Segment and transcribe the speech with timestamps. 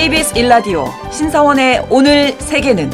[0.00, 2.90] KBS 일라디오 신성원의 오늘 세계는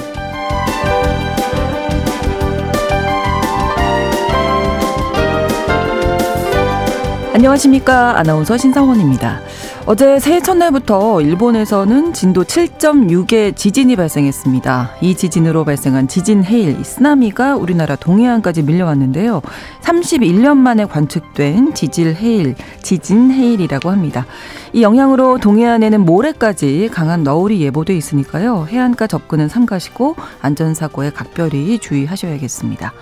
[7.33, 9.46] 안녕하십니까 아나운서 신성원입니다.
[9.89, 14.97] 어제 새해 첫날부터 일본에서는 진도 7.6의 지진이 발생했습니다.
[15.01, 19.43] 이 지진으로 발생한 지진 해일, 쓰나미가 우리나라 동해안까지 밀려왔는데요.
[19.83, 24.27] 31년 만에 관측된 지질 해일, 지진 해일이라고 합니다.
[24.73, 28.67] 이 영향으로 동해안에는 모레까지 강한 너울이 예보돼 있으니까요.
[28.69, 32.93] 해안가 접근은 삼가시고 안전사고에 각별히 주의하셔야겠습니다.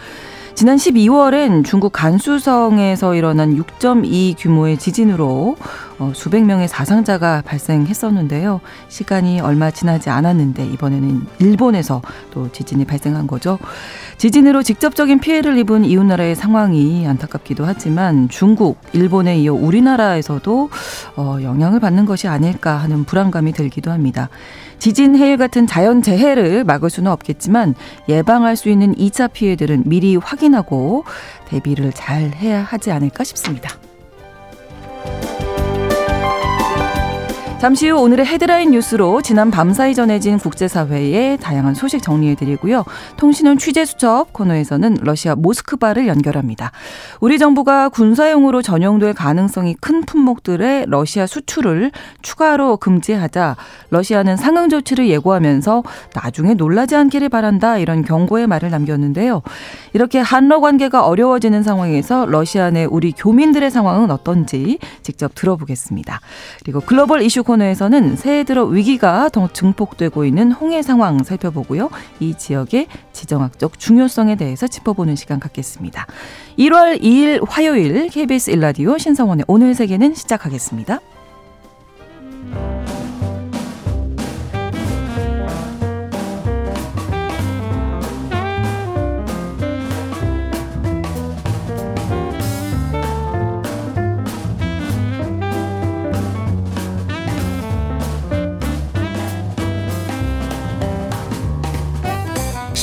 [0.55, 5.57] 지난 12월엔 중국 간수성에서 일어난 6.2 규모의 지진으로
[5.99, 8.61] 어, 수백 명의 사상자가 발생했었는데요.
[8.89, 13.59] 시간이 얼마 지나지 않았는데 이번에는 일본에서 또 지진이 발생한 거죠.
[14.17, 20.71] 지진으로 직접적인 피해를 입은 이웃 나라의 상황이 안타깝기도 하지만 중국, 일본에 이어 우리나라에서도
[21.17, 24.29] 어, 영향을 받는 것이 아닐까 하는 불안감이 들기도 합니다.
[24.79, 27.75] 지진 해일 같은 자연 재해를 막을 수는 없겠지만
[28.09, 31.05] 예방할 수 있는 2차 피해들은 미리 확인하고
[31.49, 33.71] 대비를 잘 해야 하지 않을까 싶습니다.
[37.65, 42.85] 잠시 후 오늘의 헤드라인 뉴스로 지난 밤사이 전해진 국제사회의 다양한 소식 정리해드리고요.
[43.17, 46.73] 통신원 취재수첩 코너에서는 러시아 모스크바를 연결합니다.
[47.21, 51.91] 우리 정부가 군사용으로 전용될 가능성이 큰 품목들의 러시아 수출을
[52.21, 53.57] 추가로 금지하자
[53.89, 55.85] 러시아는 상응 조치를 예고하면서
[56.15, 59.41] 나중에 놀라지 않기를 바란다 이런 경고의 말을 남겼는데요.
[59.95, 66.21] 이렇게 한러 관계가 어려워지는 상황에서 러시아 내 우리 교민들의 상황은 어떤지 직접 들어보겠습니다.
[66.63, 71.91] 그리고 글로벌 이슈 코너 코너에서는 새해 들어 위기가 더 증폭되고 있는 홍해 상황 살펴보고요.
[72.21, 76.07] 이 지역의 지정학적 중요성에 대해서 짚어보는 시간 갖겠습니다.
[76.59, 81.01] 1월 2일 화요일 KBS 일라디오 신성원의 오늘 세계는 시작하겠습니다.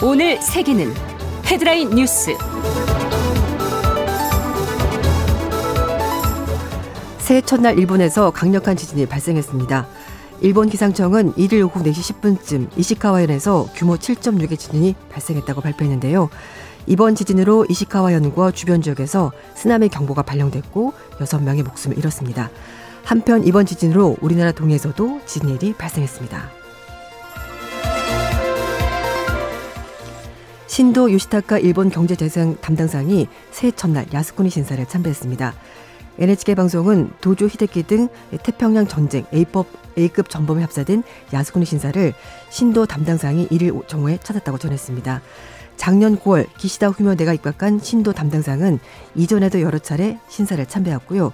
[0.00, 0.94] 오늘 세계는
[1.44, 2.36] 헤드라인 뉴스.
[7.18, 9.88] 새해 첫날 일본에서 강력한 지진이 발생했습니다.
[10.40, 16.30] 일본 기상청은 1일 오후 4시 10분쯤 이시카와현에서 규모 7.6의 지진이 발생했다고 발표했는데요.
[16.86, 22.50] 이번 지진으로 이시카와현과 주변 지역에서 쓰나미 경보가 발령됐고 6명의 목숨을 잃었습니다.
[23.04, 26.67] 한편 이번 지진으로 우리나라 동해에서도 지진일이 발생했습니다.
[30.78, 35.52] 신도 요시타카 일본 경제재생 담당상이 새해 첫날 야스쿠니 신사를 참배했습니다.
[36.20, 38.06] NHK 방송은 도조 히데키 등
[38.44, 39.66] 태평양 전쟁 A법
[39.98, 41.02] A급 전범에 합사된
[41.32, 42.14] 야스쿠니 신사를
[42.50, 45.20] 신도 담당상이 1일 정오에 찾았다고 전했습니다.
[45.76, 48.78] 작년 9월 기시다 후면대가 입각한 신도 담당상은
[49.16, 51.32] 이전에도 여러 차례 신사를 참배했고요.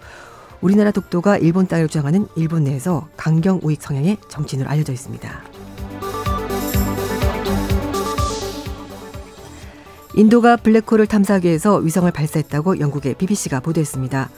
[0.63, 5.54] 우리나라 독도가 일본 땅을 주장하는 일본 내에서 강경 우익 성향의 정치인으로 알려져 있습니다.
[10.17, 14.31] 인도가 블랙홀을 탐사하기 위해서 위성을 발사했다고 영국의 BBC가 보도했습니다.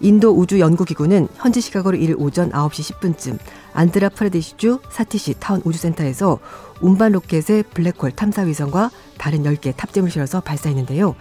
[0.00, 3.38] 인도 우주 연구기구는 현지 시각으로 1일 오전 9시 10분쯤
[3.74, 6.38] 안드라 프라데시주 사티시 다완 우주센터에서
[6.80, 11.14] 운반 로켓의 블랙홀 탐사 위성과 다른 10개 탑재물 실어서 발사했는데요.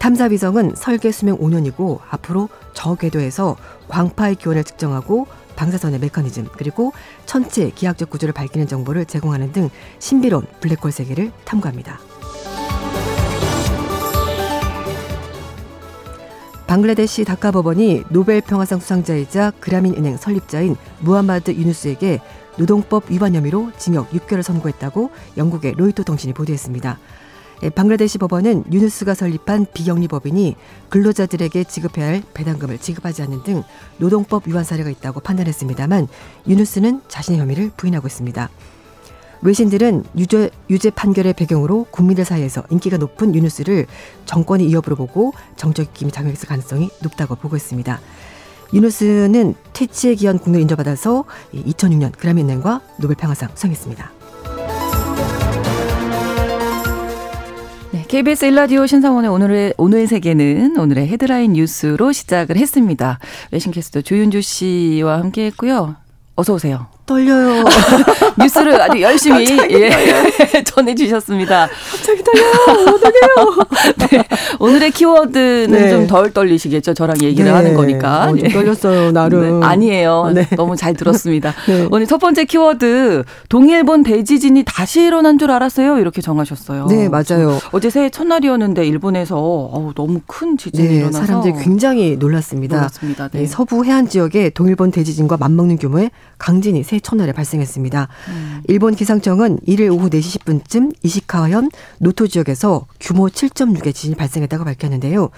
[0.00, 3.56] 탐사 위성은 설계 수명 5년이고 앞으로 저 궤도에서
[3.86, 6.92] 광파의 기원을 측정하고 방사선의 메커니즘 그리고
[7.26, 9.70] 천체 기하학적 구조를 밝히는 정보를 제공하는 등
[10.00, 12.00] 신비로운 블랙홀 세계를 탐구합니다.
[16.66, 22.20] 방글라데시 다카 법원이 노벨 평화상 수상자이자 그라민 은행 설립자인 무함마드 유누스에게
[22.58, 26.98] 노동법 위반 혐의로 징역 6개월을 선고했다고 영국의 로이터 통신이 보도했습니다.
[27.62, 30.56] 예, 방글라데시 법원은 유누스가 설립한 비영리 법인이
[30.90, 33.62] 근로자들에게 지급해야 할 배당금을 지급하지 않는 등
[33.98, 36.08] 노동법 위반 사례가 있다고 판단했습니다만
[36.48, 38.50] 유누스는 자신의 혐의를 부인하고 있습니다.
[39.42, 43.86] 외신들은 유죄, 유죄 판결의 배경으로 국민들 사이에서 인기가 높은 유누스를
[44.24, 48.00] 정권이 이어으로 보고 정적 입김이 작용했을 가능성이 높다고 보고 있습니다.
[48.72, 51.24] 유누스는 퇴치에 기한 공로를 인정받아서
[51.54, 54.10] 2006년 그라미 은행과 노벨 평화상 수상했습니다.
[57.92, 63.18] 네, KBS 일라디오 신상원의 오늘의 오늘 세계는 오늘의 헤드라인 뉴스로 시작을 했습니다.
[63.52, 65.96] 외신 캐스터 조윤주 씨와 함께했고요.
[66.34, 66.95] 어서 오세요.
[67.06, 67.64] 떨려요.
[68.38, 69.90] 뉴스를 아주 열심히 예,
[70.64, 71.68] 전해주셨습니다.
[71.92, 72.94] 갑자기 떨려요.
[72.94, 73.66] 어떡해요.
[74.10, 74.24] 네,
[74.58, 75.90] 오늘의 키워드는 네.
[75.90, 76.94] 좀덜 떨리시겠죠.
[76.94, 77.50] 저랑 얘기를 네.
[77.50, 78.24] 하는 거니까.
[78.24, 78.48] 어, 좀 예.
[78.48, 79.60] 떨렸어요, 나름.
[79.60, 80.32] 네, 아니에요.
[80.34, 80.48] 네.
[80.56, 81.54] 너무 잘 들었습니다.
[81.66, 81.86] 네.
[81.90, 85.98] 오늘 첫 번째 키워드 동일본 대지진이 다시 일어난 줄 알았어요.
[85.98, 86.86] 이렇게 정하셨어요.
[86.86, 87.60] 네, 맞아요.
[87.72, 92.76] 어제 새해 첫날이었는데 일본에서 어우, 너무 큰 지진이 네, 일어나서 사람들이 굉장히 놀랐습니다.
[92.76, 93.28] 놀랐습니다.
[93.28, 93.40] 네.
[93.40, 98.08] 네, 서부 해안 지역에 동일본 대지진과 맞먹는 규모의 강진이 새해 첫날에 발생했습니다.
[98.28, 98.62] 음.
[98.66, 105.30] 일본 기상청은 일일 오후 4시 10분쯤 이시카와현 노토 지역에서 규모 7.6의 지진이 발생했다고 밝혔는데요.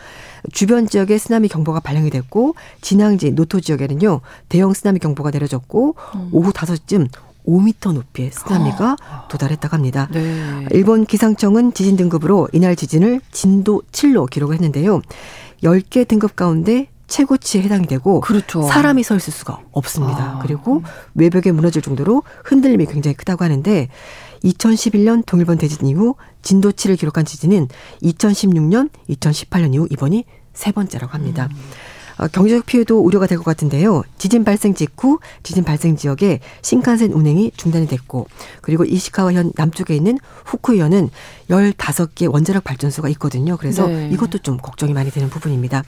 [0.53, 6.29] 주변 지역에 쓰나미 경보가 발령이 됐고 진앙지 노토 지역에는요 대형 쓰나미 경보가 내려졌고 음.
[6.33, 7.09] 오후 5시쯤
[7.47, 8.97] 5m 높이의 쓰나미가
[9.31, 10.09] 도달했다고 합니다.
[10.13, 10.67] 네.
[10.71, 15.01] 일본 기상청은 지진 등급으로 이날 지진을 진도 7로 기록을 했는데요.
[15.63, 18.63] 10개 등급 가운데 최고치에 해당이 되고 그렇죠.
[18.63, 20.37] 사람이 서 있을 수가 없습니다.
[20.37, 20.39] 아.
[20.43, 20.83] 그리고
[21.15, 23.89] 외벽에 무너질 정도로 흔들림이 굉장히 크다고 하는데
[24.45, 27.69] 2011년 동일본 대지진 이후 진도 7을 기록한 지진은
[28.03, 31.49] 2016년, 2018년 이후 이번이 세 번째라고 합니다.
[31.51, 31.57] 어,
[32.27, 34.03] 경제적 피해도 우려가 될 것 같은데요.
[34.19, 38.27] 지진 발생 직후 지진 발생 지역에 신칸센 운행이 중단이 됐고
[38.63, 41.11] 그리고 이시카와현 남쪽에 있는 후쿠이현은
[41.51, 43.57] 15개 원자력 발전소가 있거든요.
[43.57, 44.09] 그래서 네.
[44.13, 45.85] 이것도 좀 걱정이 많이 되는 부분입니다.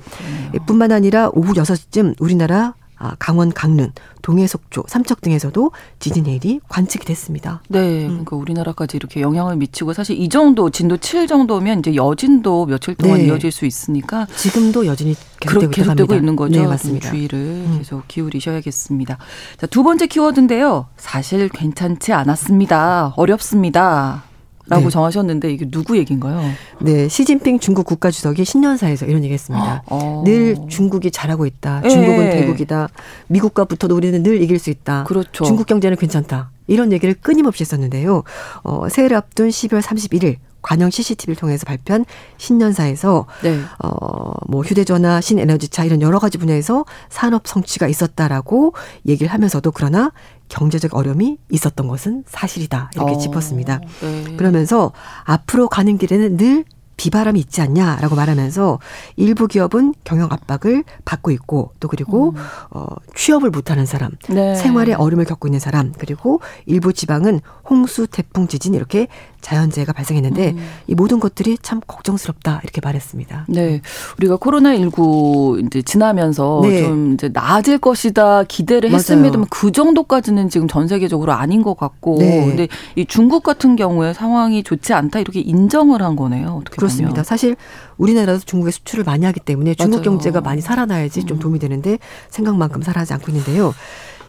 [0.67, 3.93] 뿐만 아니라 오후 6시쯤 우리나라 아, 강원 강릉,
[4.23, 7.63] 동해 속초, 삼척 등에서도 지진 해일이 관측이 됐습니다.
[7.69, 12.95] 네, 그러니까 우리나라까지 이렇게 영향을 미치고 사실 이 정도 진도 7 정도면 이제 여진도 며칠
[12.95, 13.27] 동안 네.
[13.27, 16.15] 이어질 수 있으니까 지금도 그렇게 계속되고 계속되고.
[16.15, 16.53] 있는 거죠.
[16.53, 17.09] 네, 좀 맞습니다.
[17.09, 17.13] 음.
[17.13, 19.19] 주의를 계속 기울이셔야겠습니다.
[19.59, 20.87] 자, 두 번째 키워드인데요.
[20.97, 23.15] 사실 괜찮지 않았습니다.
[23.17, 24.30] 어렵습니다.
[24.71, 24.91] 라고 네.
[24.91, 26.41] 정하셨는데 이게 누구 얘기인가요?
[26.81, 29.83] 네, 시진핑 중국 국가주석이 신년사에서 이런 얘기했습니다.
[29.87, 30.23] 어.
[30.25, 31.83] 늘 중국이 잘하고 있다.
[31.85, 31.89] 예.
[31.89, 32.89] 중국은 대국이다.
[33.27, 35.05] 미국과 붙어도 우리는 늘 이길 수 있다.
[35.05, 35.45] 그렇죠.
[35.45, 36.51] 중국 경제는 괜찮다.
[36.69, 38.23] 이런 얘기를 끊임없이 했었는데요.
[38.63, 42.05] 어, 새해를 앞둔 12월 31일 관영 CCTV를 통해서 발표한
[42.37, 43.59] 신년사에서 네.
[43.83, 48.75] 어, 뭐 휴대전화, 신에너지차 이런 여러 가지 분야에서 산업 성취가 있었다라고
[49.07, 50.13] 얘기를 하면서도 그러나
[50.51, 52.91] 경제적 어려움이 있었던 것은 사실이다.
[52.95, 53.19] 이렇게 어.
[53.19, 53.81] 짚었습니다.
[54.03, 54.37] 네.
[54.37, 54.93] 그러면서
[55.25, 56.65] 앞으로 가는 길에는 늘
[57.01, 58.79] 비바람이 있지 않냐라고 말하면서
[59.17, 62.35] 일부 기업은 경영 압박을 받고 있고 또 그리고
[62.71, 64.35] 어 취업을 못하는 사람, 음.
[64.35, 64.55] 네.
[64.55, 69.09] 생활에 어려움을 겪고 있는 사람, 그리고 일부 지방은 홍수, 태풍, 지진 이렇게
[69.41, 70.69] 자연재해가 발생했는데 음.
[70.87, 73.47] 이 모든 것들이 참 걱정스럽다 이렇게 말했습니다.
[73.49, 73.81] 네.
[74.19, 76.83] 우리가 코로나 19 이제 지나면서 네.
[76.83, 78.91] 좀 이제 나아질 것이다 기대를.
[78.91, 82.17] 했음에도 그 정도까지는 지금 전 세계적으로 아닌 것 같고.
[82.19, 82.45] 네.
[82.47, 86.59] 근데 이 중국 같은 경우에 상황이 좋지 않다 이렇게 인정을 한 거네요.
[86.61, 87.11] 어떻게 그렇습니다.
[87.11, 87.25] 보면.
[87.25, 87.57] 사실
[87.99, 90.01] 우리나라도 중국에 수출을 많이 하기 때문에 중국 맞아요.
[90.01, 90.05] 음.
[90.05, 91.99] 경제가 많이 살아나야지 좀 도움이 되는데
[92.31, 93.75] 생각만큼 살아나지 않고 있는데요.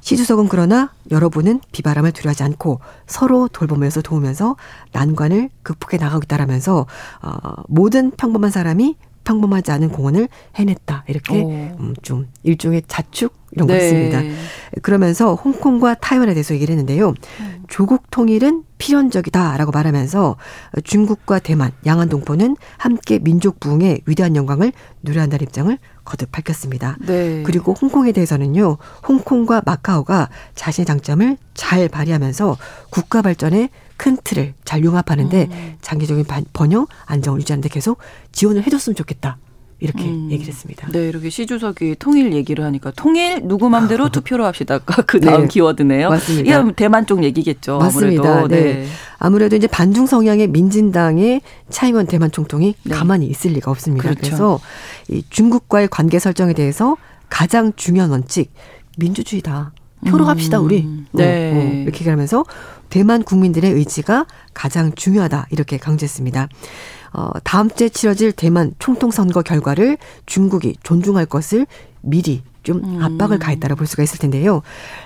[0.01, 4.55] 시 주석은 그러나 여러분은 비바람을 두려워하지 않고 서로 돌보면서 도우면서
[4.91, 6.87] 난관을 극복해 나가고 있다라면서
[7.21, 11.49] 어, 모든 평범한 사람이 평범하지 않은 공헌을 해냈다 이렇게 오.
[11.49, 13.83] 음, 좀 일종의 자축 이런 거 네.
[13.83, 14.21] 있습니다.
[14.81, 17.13] 그러면서 홍콩과 타이완에 대해서 얘기를 했는데요.
[17.67, 20.37] 조국 통일은 필연적이다라고 말하면서
[20.83, 24.71] 중국과 대만, 양안 동포는 함께 민족 부흥의 위대한 영광을
[25.03, 26.97] 누려야 한다는 입장을 거듭 밝혔습니다.
[27.05, 27.43] 네.
[27.45, 28.77] 그리고 홍콩에 대해서는요.
[29.07, 32.57] 홍콩과 마카오가 자신의 장점을 잘 발휘하면서
[32.89, 33.69] 국가 발전에
[34.01, 35.73] 큰 틀을 잘 융합하는데 음.
[35.81, 37.99] 장기적인 반- 번영, 안정을 유지하는데 계속
[38.31, 39.37] 지원을 해줬으면 좋겠다.
[39.79, 40.29] 이렇게 음.
[40.31, 40.87] 얘기를 했습니다.
[40.91, 45.47] 네, 이렇게 시 주석이 통일 얘기를 하니까 통일 누구 맘대로 투표로 합시다가 그 다음 네.
[45.47, 46.09] 키워드네요.
[46.09, 46.49] 맞습니다.
[46.49, 47.77] 이건 대만 쪽 얘기겠죠.
[47.77, 48.39] 맞습니다.
[48.39, 48.47] 아무래도.
[48.47, 48.87] 네.
[49.19, 52.95] 아무래도 이제 반중 성향의 민진당의 차이원 대만 총통이 네.
[52.95, 54.01] 가만히 있을 리가 없습니다.
[54.01, 54.21] 그렇죠.
[54.23, 54.59] 그래서
[55.09, 56.97] 이 중국과의 관계 설정에 대해서
[57.29, 58.51] 가장 중요한 원칙
[58.97, 59.73] 민주주의다.
[60.07, 60.81] 표로합시다 우리.
[60.81, 61.05] 음.
[61.11, 61.51] 네.
[61.53, 62.43] 어, 어, 이렇게 얘기하면서
[62.91, 66.49] 대만 국민들의 의지가 가장 중요하다 이렇게 강조했습니다.
[67.13, 71.65] 어, 다음 주에 치러질 대만 총통 선거 결과를 중국이 존중할 것을
[72.01, 73.01] 미리 좀 음.
[73.01, 74.61] 압박을 가했다고 볼 수가 있을 텐데요.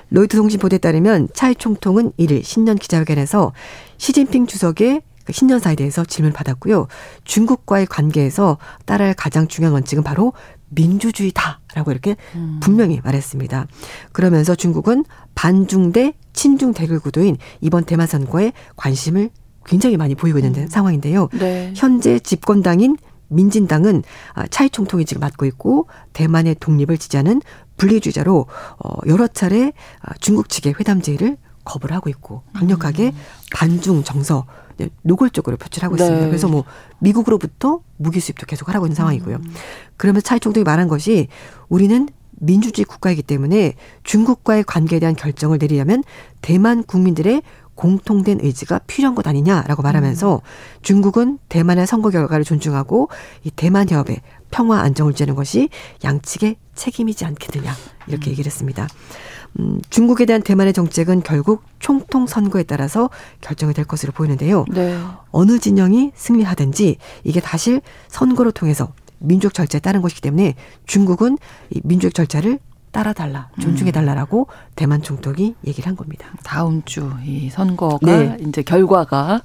[0.09, 3.53] 로이터 통신 보도에 따르면 차이 총통은 1일 신년 기자회견에서
[3.97, 6.87] 시진핑 주석의 그 신년사에 대해서 질문을 받았고요.
[7.23, 10.33] 중국과의 관계에서 따라야 할 가장 중요한 원칙은 바로
[10.69, 12.59] 민주주의다라고 이렇게 음.
[12.61, 13.67] 분명히 말했습니다.
[14.11, 15.05] 그러면서 중국은
[15.35, 19.29] 반중 대 친중 대결 구도인 이번 대만 선거에 관심을
[19.65, 21.29] 굉장히 많이 보이고 있는 상황인데요.
[21.33, 21.73] 네.
[21.75, 24.03] 현재 집권당인 민진당은
[24.33, 27.41] 아, 차이 총통이 지금 맡고 있고 대만의 독립을 지지하는
[27.77, 28.45] 분리주의자로
[28.77, 33.13] 어, 여러 차례 아, 중국 측의 회담 제의를 거부를 하고 있고 강력하게
[33.51, 34.64] 반중 정서 네,
[35.03, 36.21] 노골적으로 표출하고 있습니다.
[36.21, 36.27] 네.
[36.27, 36.63] 그래서 뭐
[36.99, 39.39] 미국으로부터 무기 수입도 계속 하고 있는 상황이고요.
[39.97, 41.27] 그러면서 차이 총통이 말한 것이
[41.69, 46.03] 우리는 민주주의 국가이기 때문에 중국과의 관계에 대한 결정을 내리려면
[46.41, 47.41] 대만 국민들의
[47.75, 50.41] 공통된 의지가 필요한 것 아니냐라고 말하면서
[50.81, 53.09] 중국은 대만의 선거 결과를 존중하고
[53.43, 55.69] 이 대만 협의 평화 안정을 유지하는 것이
[56.03, 57.73] 양측의 책임이지 않겠느냐
[58.07, 58.83] 이렇게 얘기를 했습니다.
[58.83, 58.87] 음,
[59.89, 63.09] 중국에 대한 대만의 정책은 결국 총통 선거에 따라서
[63.41, 64.65] 결정이 될 것으로 보이는데요.
[64.69, 64.97] 네.
[65.31, 71.37] 어느 진영이 승리하든지 이게 사실 선거를 통해서 민주적 절차에 따른 것이기 때문에 중국은
[71.69, 72.59] 이 민주적 절차를
[72.91, 74.47] 따라달라, 존중해달라라고
[74.77, 76.29] 대만 총통이 얘기를 한 겁니다.
[76.43, 78.37] 다음 주 이 선거가 네.
[78.47, 79.41] 이제 결과가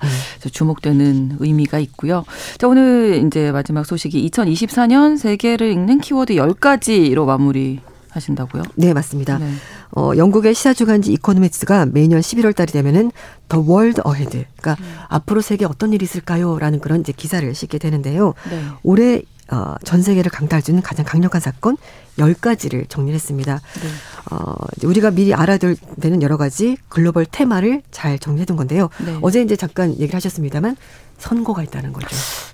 [0.53, 2.25] 주목되는 의미가 있고요.
[2.59, 8.63] 자, 오늘 이제 마지막 소식이 2024년 세계를 읽는 키워드 10가지로 마무리 하신다고요?
[8.77, 9.39] 네, 맞습니다.
[9.39, 9.53] 네.
[9.93, 13.13] 어, 영국의 시사 주간지 이코노미스가 매년 11월 달이 되면은
[13.49, 18.35] The World Ahead, 그러니까 앞으로 세계에 어떤 일이 있을까요?라는 그런 이제 기사를 싣게 되는데요.
[18.51, 18.63] 네.
[18.83, 21.77] 올해 어, 전 세계를 강타해주는 가장 강력한 사건
[22.19, 23.55] 10가지를 정리했습니다.
[23.55, 23.89] 네.
[24.31, 28.91] 어, 우리가 미리 알아야 되는 여러 가지 글로벌 테마를 잘 정리해둔 건데요.
[29.05, 29.19] 네.
[29.23, 30.77] 어제 이제 잠깐 얘기를 하셨습니다만
[31.19, 32.09] 선거가 있다는 거죠.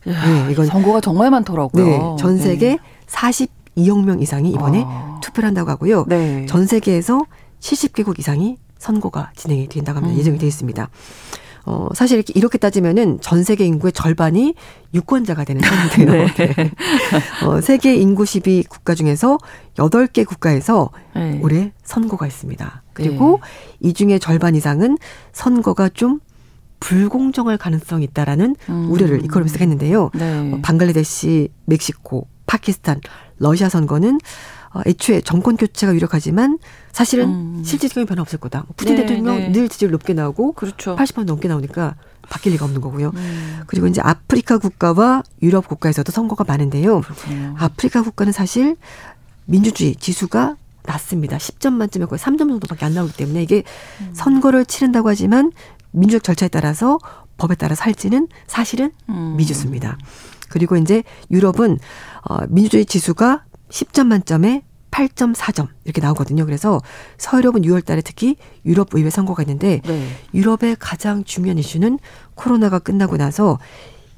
[0.05, 0.15] 네,
[0.51, 1.85] 이건 선거가 정말 많더라고요.
[1.85, 2.79] 네, 전 세계 네.
[3.77, 5.21] 42억 명 이상이 이번에 아.
[5.23, 6.05] 투표를 한다고 하고요.
[6.09, 6.47] 네.
[6.47, 7.25] 전 세계에서
[7.61, 10.15] 70개국 이상이 선거가 진행이 된다고 합니다.
[10.15, 10.19] 음.
[10.19, 10.89] 예정이 되어 있습니다.
[11.69, 14.55] 어, 사실 이렇게, 이렇게 따지면은 전 세계 인구의 절반이
[14.95, 16.27] 유권자가 되는 셈인데요.
[16.37, 16.73] 네.
[17.45, 19.39] 어, 세계 인구 12 국가 중에서
[19.75, 21.41] 8개 국가에서 네.
[21.43, 22.83] 올해 선거가 있습니다.
[22.93, 23.41] 그리고
[23.81, 24.97] 이 중에 절반 이상은
[25.33, 26.21] 선거가 좀
[26.79, 28.91] 불공정할 가능성이 있다라는 음.
[28.91, 30.11] 우려를 이코노미스가 했는데요.
[30.15, 30.53] 네.
[30.53, 33.01] 어, 방글라데시, 멕시코, 파키스탄,
[33.39, 34.19] 러시아 선거는
[34.73, 36.59] 어, 애초에 정권 교체가 유력하지만
[36.93, 37.63] 사실은 음.
[37.65, 38.61] 실질 적인 변화 없을 거다.
[38.61, 39.53] 뭐 푸틴 네, 대통령 네.
[39.53, 40.97] 늘 지지율 높게 나오고 그렇죠.
[40.97, 41.95] 80% 넘게 나오니까
[42.29, 43.13] 바뀔 리가 없는 거고요.
[43.15, 47.01] 음, 그리고 이제 아프리카 국가와 유럽 국가에서도 선거가 많은데요.
[47.01, 47.55] 그렇군요.
[47.59, 48.77] 아프리카 국가는 사실
[49.45, 51.37] 민주주의 지수가 낮습니다.
[51.37, 53.63] 10점 만점에 거의 3점 정도밖에 안 나오기 때문에 이게
[54.01, 54.11] 음.
[54.13, 55.53] 선거를 치른다고 하지만
[55.93, 56.99] 민주적 절차에 따라서
[57.39, 59.35] 법에 따라서 할지는 사실은 음.
[59.37, 59.99] 미지수입니다.
[60.49, 61.79] 그리고 이제 유럽은
[62.29, 66.47] 어, 민주주의 지수가 10점 만점에 8.4점 이렇게 나오거든요.
[66.47, 66.81] 그래서
[67.19, 70.09] 서유럽은 6월 달에 특히 유럽 의회 선거가 있는데 네.
[70.33, 71.99] 유럽의 가장 중요한 이슈는
[72.35, 73.59] 코로나가 끝나고 나서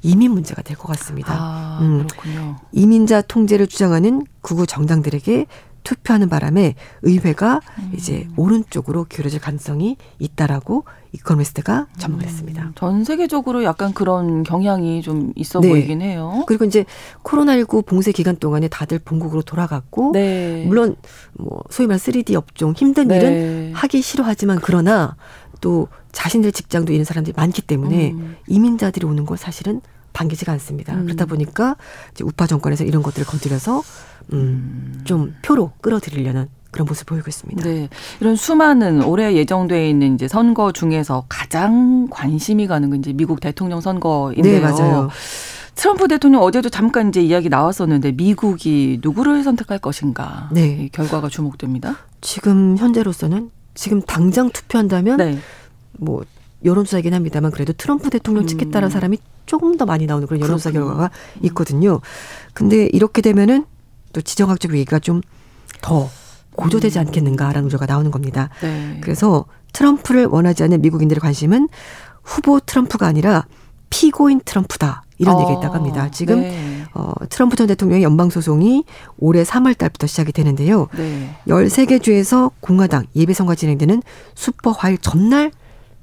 [0.02, 1.35] 이민 문제가 될 것 같습니다.
[1.37, 2.06] 아, 음.
[2.06, 2.56] 그렇군요.
[2.70, 5.47] 이민자 통제를 주장하는 극우 정당들에게
[5.82, 7.92] 투표하는 바람에 의회가 음.
[7.97, 12.73] 이제 오른쪽으로 기울어질 가능성이 있다라고 이코노미스트가 전망을 했습니다.
[12.75, 15.69] 전 세계적으로 약간 그런 경향이 좀 있어 네.
[15.69, 16.45] 보이긴 해요.
[16.47, 16.85] 그리고 이제
[17.23, 20.65] 코로나19 봉쇄 기간 동안에 다들 본국으로 돌아갔고 네.
[20.67, 20.97] 물론
[21.35, 23.73] 뭐 소위 말 3D 업종 힘든 일은 네.
[23.75, 25.17] 하기 싫어하지만 그러나
[25.61, 28.37] 또 자신들 직장도 잃은 사람들이 많기 때문에 음.
[28.47, 29.81] 이민자들이 오는 건 사실은
[30.12, 30.95] 반기지가 않습니다.
[30.95, 31.05] 음.
[31.05, 31.77] 그렇다 보니까
[32.12, 33.83] 이제 우파 정권에서 이런 것들을 건드려서
[34.33, 37.62] 음, 좀 표로 끌어들이려는 그런 모습을 보이고 있습니다.
[37.62, 37.88] 네.
[38.20, 43.80] 이런 수많은 올해 예정돼 있는 이제 선거 중에서 가장 관심이 가는 건 이제 미국 대통령
[43.80, 44.42] 선거인데요.
[44.42, 45.08] 네, 맞아요.
[45.75, 50.48] 트럼프 대통령 어제도 잠깐 이제 이야기 나왔었는데 미국이 누구를 선택할 것인가.
[50.52, 50.66] 네.
[50.66, 51.96] 이 결과가 주목됩니다.
[52.20, 55.38] 지금 현재로서는 지금 당장 투표한다면 네.
[55.92, 56.25] 뭐
[56.64, 60.72] 여론조사이긴 합니다만 그래도 트럼프 대통령 찍겠다는 사람이 조금 더 많이 나오는 그런 여론조사 음.
[60.72, 60.94] 그렇군요.
[60.96, 62.00] 결과가 있거든요.
[62.52, 63.64] 근데 이렇게 되면은
[64.12, 66.27] 또 지정학적 위기가 좀더 음.
[66.59, 68.50] 고조되지 않겠는가라는 우려가 나오는 겁니다.
[68.61, 68.99] 네.
[69.00, 71.69] 그래서 트럼프를 원하지 않는 미국인들의 관심은
[72.23, 73.47] 후보 트럼프가 아니라
[73.91, 75.03] 피고인 트럼프다.
[75.19, 76.11] 이런 어, 얘기가 있다고 합니다.
[76.11, 76.85] 지금 네.
[76.95, 78.85] 어, 트럼프 전 대통령의 연방소송이
[79.19, 80.88] 올해 3월 달부터 시작이 되는데요.
[80.97, 81.35] 네.
[81.49, 84.03] 13개 주에서 공화당 예배선거가 진행되는
[84.35, 85.50] 슈퍼 화일 전날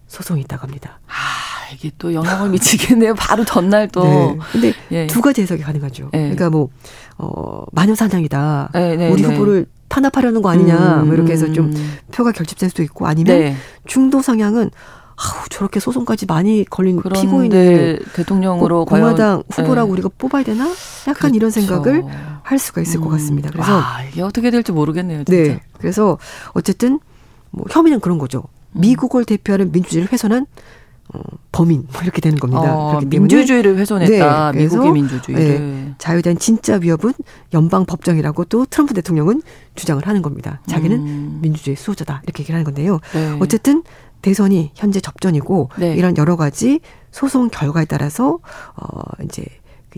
[0.08, 1.00] 소송이 있다고 합니다.
[1.08, 3.16] 아, 이게 또 영향을 미치겠네요.
[3.20, 4.04] 바로 전날 또.
[4.04, 4.38] 네.
[4.52, 5.08] 근데 예.
[5.08, 6.10] 두 가지 해석이 가능하죠.
[6.12, 6.20] 네.
[6.20, 6.70] 그러니까 뭐,
[7.18, 8.72] 어, 마녀사냥이다.
[8.74, 9.30] 네, 네, 우리 네.
[9.30, 11.02] 후보를 탄압하려는 거 아니냐.
[11.02, 11.98] 음, 뭐 이렇게 해서 좀 음.
[12.12, 13.56] 표가 결집될 수도 있고 아니면 네.
[13.86, 14.70] 중도 성향은
[15.16, 19.94] 아우, 저렇게 소송까지 많이 걸린 피고인을 대통령으로 꼭 공화당 후보라고 네.
[19.94, 20.70] 우리가 뽑아야 되나?
[21.08, 21.62] 약간 이런 그렇죠.
[21.62, 22.04] 생각을
[22.44, 23.12] 할 수가 있을 것 음.
[23.12, 23.50] 같습니다.
[23.50, 25.24] 그래서 아, 이게 어떻게 될지 모르겠네요.
[25.24, 25.54] 진짜.
[25.54, 25.62] 네.
[25.78, 26.18] 그래서
[26.52, 27.00] 어쨌든
[27.52, 28.44] 뭐 혐의는 그런 거죠.
[28.74, 28.82] 음.
[28.82, 30.46] 미국을 대표하는 민주주의를 훼손한
[31.14, 31.20] 어,
[31.52, 32.76] 범인 뭐 이렇게 되는 겁니다.
[32.76, 34.52] 어, 민주주의를 훼손했다.
[34.54, 35.60] 네, 미국의 민주주의를.
[35.60, 37.14] 네, 자유에 대한 진짜 위협은
[37.54, 39.42] 연방 법정이라고 또 트럼프 대통령은
[39.76, 40.62] 주장을 하는 겁니다.
[40.68, 41.40] 자기는 음.
[41.42, 43.00] 민주주의 수호자다 이렇게 얘기를 하는 건데요.
[43.14, 43.38] 네.
[43.40, 43.84] 어쨌든
[44.22, 45.94] 대선이 현재 접전이고 네.
[45.96, 46.80] 이런 여러 가지
[47.12, 48.40] 소송 결과에 따라서
[48.76, 49.46] 어 이제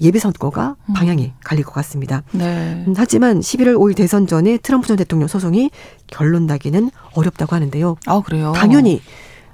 [0.01, 0.93] 예비 선거가 음.
[0.93, 2.23] 방향이 갈릴 것 같습니다.
[2.31, 2.83] 네.
[2.85, 5.71] 음, 하지만 11월 5일 대선 전에 트럼프 전 대통령 소송이
[6.07, 7.95] 결론 나기는 어렵다고 하는데요.
[8.05, 8.51] 아 그래요.
[8.55, 9.01] 당연히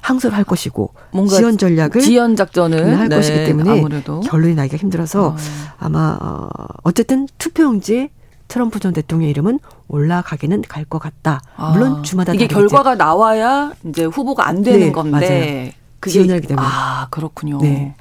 [0.04, 4.78] 항소를 할 것이고 뭔가 지연 전략을 지연 작전을 할 네, 것이기 때문에 아무래도 결론이 나기가
[4.78, 5.36] 힘들어서 어.
[5.80, 6.50] 아마 어,
[6.84, 8.10] 어쨌든 투표용지에
[8.50, 11.42] 트럼프 전 대통령 이름은 올라가기는 갈 것 같다.
[11.72, 12.46] 물론 아, 주마다 이게.
[12.48, 15.74] 결과가 나와야 이제 후보가 안 되는 네, 건데 그게
[16.12, 16.68] 지연하기 때문에.
[16.68, 17.60] 아 그렇군요.
[17.62, 17.96] 네.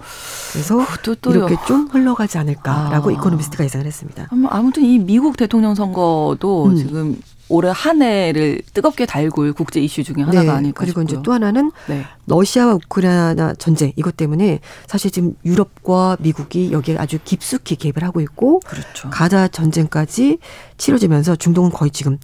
[0.52, 0.84] 그래서
[1.20, 3.12] 또 이렇게 좀 흘러가지 않을까라고 아.
[3.12, 4.28] 이코노미스트가 예상을 했습니다.
[4.30, 6.76] 아무- 아무튼 이 미국 대통령 선거도 음.
[6.76, 7.16] 지금
[7.48, 11.04] 올해 한 해를 뜨겁게 달굴 국제 이슈 중에 하나가 네, 아닐까 그리고 싶고요.
[11.18, 12.04] 이제 또 하나는 네.
[12.26, 18.60] 러시아와 우크라이나 전쟁 이것 때문에 사실 지금 유럽과 미국이 여기에 아주 깊숙이 개입을 하고 있고
[18.60, 19.10] 그렇죠.
[19.10, 20.38] 가자 전쟁까지
[20.78, 22.16] 치러지면서 중동은 거의 지금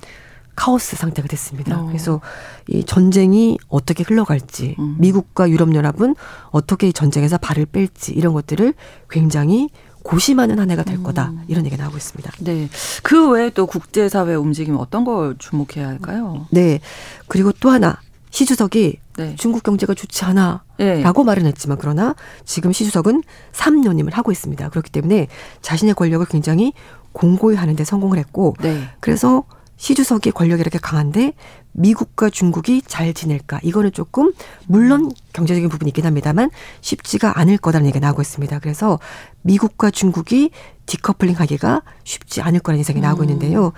[0.58, 1.80] 카오스 상태가 됐습니다.
[1.80, 1.86] 어.
[1.86, 2.20] 그래서
[2.66, 4.96] 이 전쟁이 어떻게 흘러갈지, 음.
[4.98, 6.16] 미국과 유럽연합은
[6.50, 8.74] 어떻게 이 전쟁에서 발을 뺄지 이런 것들을
[9.08, 9.68] 굉장히
[10.02, 11.44] 고심하는 한 해가 될 거다 음.
[11.46, 12.32] 이런 얘기가 나오고 있습니다.
[12.40, 12.68] 네.
[13.04, 16.48] 그 외에 또 국제사회 움직임 어떤 걸 주목해야 할까요?
[16.50, 16.80] 네.
[17.28, 18.00] 그리고 또 하나
[18.30, 19.36] 시 주석이 네.
[19.36, 20.64] 중국 경제가 좋지 않아.
[20.78, 21.02] 네.
[21.02, 23.22] 라고 말은 했지만 그러나 지금 시 주석은
[23.52, 24.70] 3년임을 하고 있습니다.
[24.70, 25.28] 그렇기 때문에
[25.62, 26.72] 자신의 권력을 굉장히
[27.12, 28.88] 공고히 하는데 성공을 했고 네.
[28.98, 29.44] 그래서
[29.78, 31.32] 시 주석의 권력이 이렇게 강한데
[31.72, 34.32] 미국과 중국이 잘 지낼까 이거는 조금
[34.66, 38.58] 물론 경제적인 부분이 있긴 합니다만 쉽지가 않을 거라는 얘기가 나오고 있습니다.
[38.58, 38.98] 그래서
[39.42, 40.50] 미국과 중국이
[40.86, 43.24] 디커플링 하기가 쉽지 않을 거라는 예상이 나오고 음.
[43.24, 43.72] 있는데요.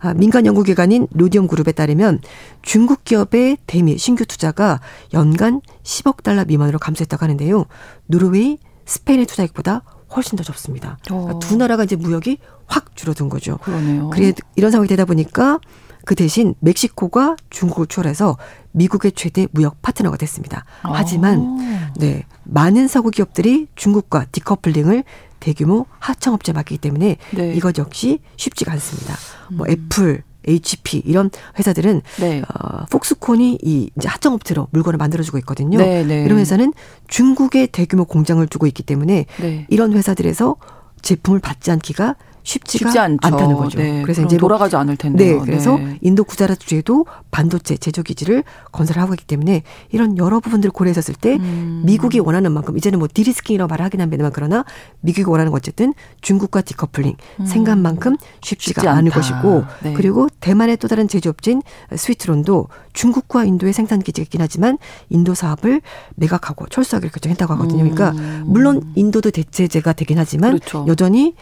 [0.00, 2.20] 아, 민간 연구기관인 로디움 그룹에 따르면
[2.60, 4.80] 중국 기업의 대미 신규 투자가
[5.14, 7.64] 연간 10억 달러 미만으로 감소했다고 하는데요.
[8.06, 9.82] 노르웨이, 스페인의 투자액보다
[10.14, 10.98] 훨씬 더 적습니다.
[11.06, 11.38] 그러니까 어.
[11.38, 13.58] 두 나라가 이제 무역이 확 줄어든 거죠.
[13.58, 14.10] 그러네요.
[14.10, 15.60] 그래 이런 상황이 되다 보니까
[16.04, 18.36] 그 대신 멕시코가 중국을 추월해서
[18.72, 20.64] 미국의 최대 무역 파트너가 됐습니다.
[20.82, 21.92] 하지만 아.
[21.96, 25.04] 네 많은 서구 기업들이 중국과 decoupling을
[25.40, 27.54] 대규모 하청업체에 맡기기 때문에 네.
[27.54, 29.14] 이것 역시 쉽지가 않습니다.
[29.50, 32.40] 뭐 애플, HP 이런 회사들은 네.
[32.40, 35.78] 어, 폭스콘이 이 이제 하청업체로 물건을 만들어주고 있거든요.
[35.78, 36.24] 네, 네.
[36.24, 36.72] 이런 회사는
[37.08, 39.66] 중국에 대규모 공장을 두고 있기 때문에 네.
[39.68, 40.56] 이런 회사들에서
[41.02, 43.26] 제품을 받지 않기가 쉽지가 쉽지 않죠.
[43.26, 43.78] 않다는 거죠.
[43.78, 44.02] 네.
[44.02, 45.40] 그래서 이제 뭐 돌아가지 않을 텐데요.
[45.40, 45.98] 네, 그래서 네.
[46.00, 51.82] 인도 구자라트주에도 반도체 제조 기지를 건설하고 있기 때문에 이런 여러 부분들을 고려했었을 때 음.
[51.84, 54.64] 미국이 원하는 만큼 이제는 뭐 derisking이라고 말을 하긴 합니다만 그러나
[55.00, 58.84] 미국이 원하는 건 어쨌든 중국과 디커플링 생각만큼 쉽지가 음.
[58.84, 59.10] 쉽지 않을.
[59.16, 59.92] 것이고 네.
[59.94, 61.62] 그리고 대만의 또 다른 제조업체인
[61.94, 64.78] 위스트론도 중국과 인도의 생산 기지가 있긴 하지만
[65.08, 65.80] 인도 사업을
[66.14, 67.78] 매각하고 철수하기로 결정했다고 하거든요.
[67.78, 68.44] 그러니까 음.
[68.46, 70.84] 물론 인도도 대체제가 되긴 하지만 그렇죠.
[70.88, 71.34] 여전히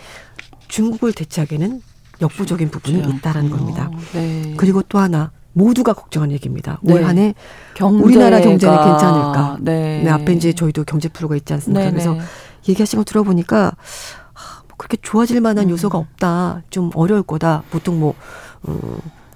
[0.68, 1.80] 중국을 대체하기에는
[2.20, 3.50] 역부족인 부분이 있다라는.
[3.50, 3.90] 겁니다.
[4.12, 4.54] 네.
[4.56, 6.78] 그리고 또 하나 모두가 걱정하는 얘기입니다.
[6.82, 6.94] 네.
[6.94, 7.34] 올 한해
[7.80, 9.58] 우리나라 경제는 괜찮을까?
[9.60, 10.02] 네.
[10.04, 11.84] 네, 앞에 이제 저희도 경제 프로가 있지 않습니까?
[11.84, 12.20] 네, 그래서 네.
[12.68, 13.72] 얘기하신 거 들어보니까
[14.32, 15.70] 하, 뭐 그렇게 좋아질 만한 음.
[15.70, 16.62] 요소가 없다.
[16.70, 17.62] 좀 어려울 거다.
[17.70, 18.14] 보통 뭐
[18.62, 18.78] 어,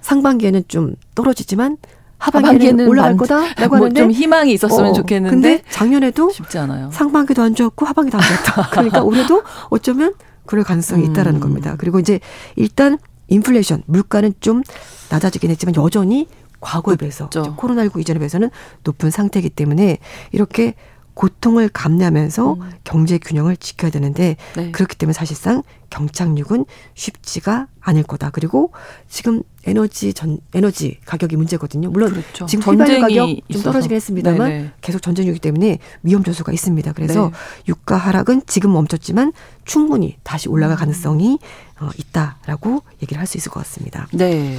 [0.01, 1.77] 상반기에는 좀 떨어지지만
[2.17, 6.57] 하반기에는, 하반기에는 올라갈 반- 거다라고 뭐 하는데 좀 희망이 있었으면 어, 좋겠는데 근데 작년에도 쉽지
[6.57, 6.89] 않아요.
[6.91, 8.69] 상반기도 안 좋았고 하반기도 안 좋았다.
[8.71, 10.13] 그러니까 올해도 어쩌면
[10.49, 11.11] 그럴 가능성이 음.
[11.11, 11.75] 있다라는 겁니다.
[11.77, 12.19] 그리고 이제
[12.55, 14.63] 일단 인플레이션 물가는 좀
[15.11, 16.27] 낮아지긴 했지만 여전히
[16.59, 17.41] 과거에 비해서 높죠.
[17.41, 18.49] 이제 코로나19 이전에 비해서는
[18.83, 19.99] 높은 상태이기 때문에
[20.31, 20.73] 이렇게
[21.19, 22.71] 고통을 감내하면서 음.
[22.85, 24.71] 경제 균형을 지켜야 되는데 네.
[24.71, 28.29] 그렇기 때문에 사실상 경착륙은 쉽지가 않을 거다.
[28.29, 28.71] 그리고
[29.09, 31.89] 지금 에너지 전 에너지 가격이 문제거든요.
[31.89, 32.45] 물론 그렇죠.
[32.45, 33.63] 지금 휘발유 가격 좀 있어서.
[33.65, 34.71] 떨어지긴 했습니다만 네네.
[34.79, 36.93] 계속 전쟁이기 때문에 위험 요소가 있습니다.
[36.93, 37.37] 그래서 네.
[37.67, 39.33] 유가 하락은 지금 멈췄지만
[39.65, 40.79] 충분히 다시 올라갈 음.
[40.79, 41.37] 가능성이
[41.81, 44.07] 어, 있다라고 얘기를 할 수 있을 것 같습니다.
[44.13, 44.55] 네.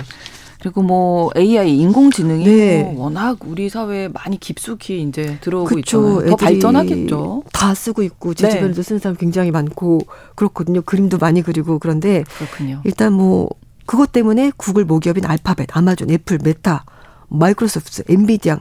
[0.60, 2.82] 그리고 뭐 AI 인공지능이 네.
[2.82, 5.78] 뭐 워낙 우리 사회에 많이 깊숙이 이제 들어오고.
[5.78, 6.30] 있잖아요.
[6.30, 7.44] 더 발전하겠죠.
[7.52, 8.54] 다 쓰고 있고 제 네.
[8.54, 10.00] 주변에도 쓰는 사람 굉장히 많고
[10.34, 10.82] 그렇거든요.
[10.82, 12.82] 그림도 많이 그리고 그런데 그렇군요.
[12.84, 13.48] 일단 뭐
[13.86, 16.84] 그것 때문에 구글 모기업인 알파벳, 아마존, 애플, 메타,
[17.28, 18.58] 마이크로소프트, 엔비디아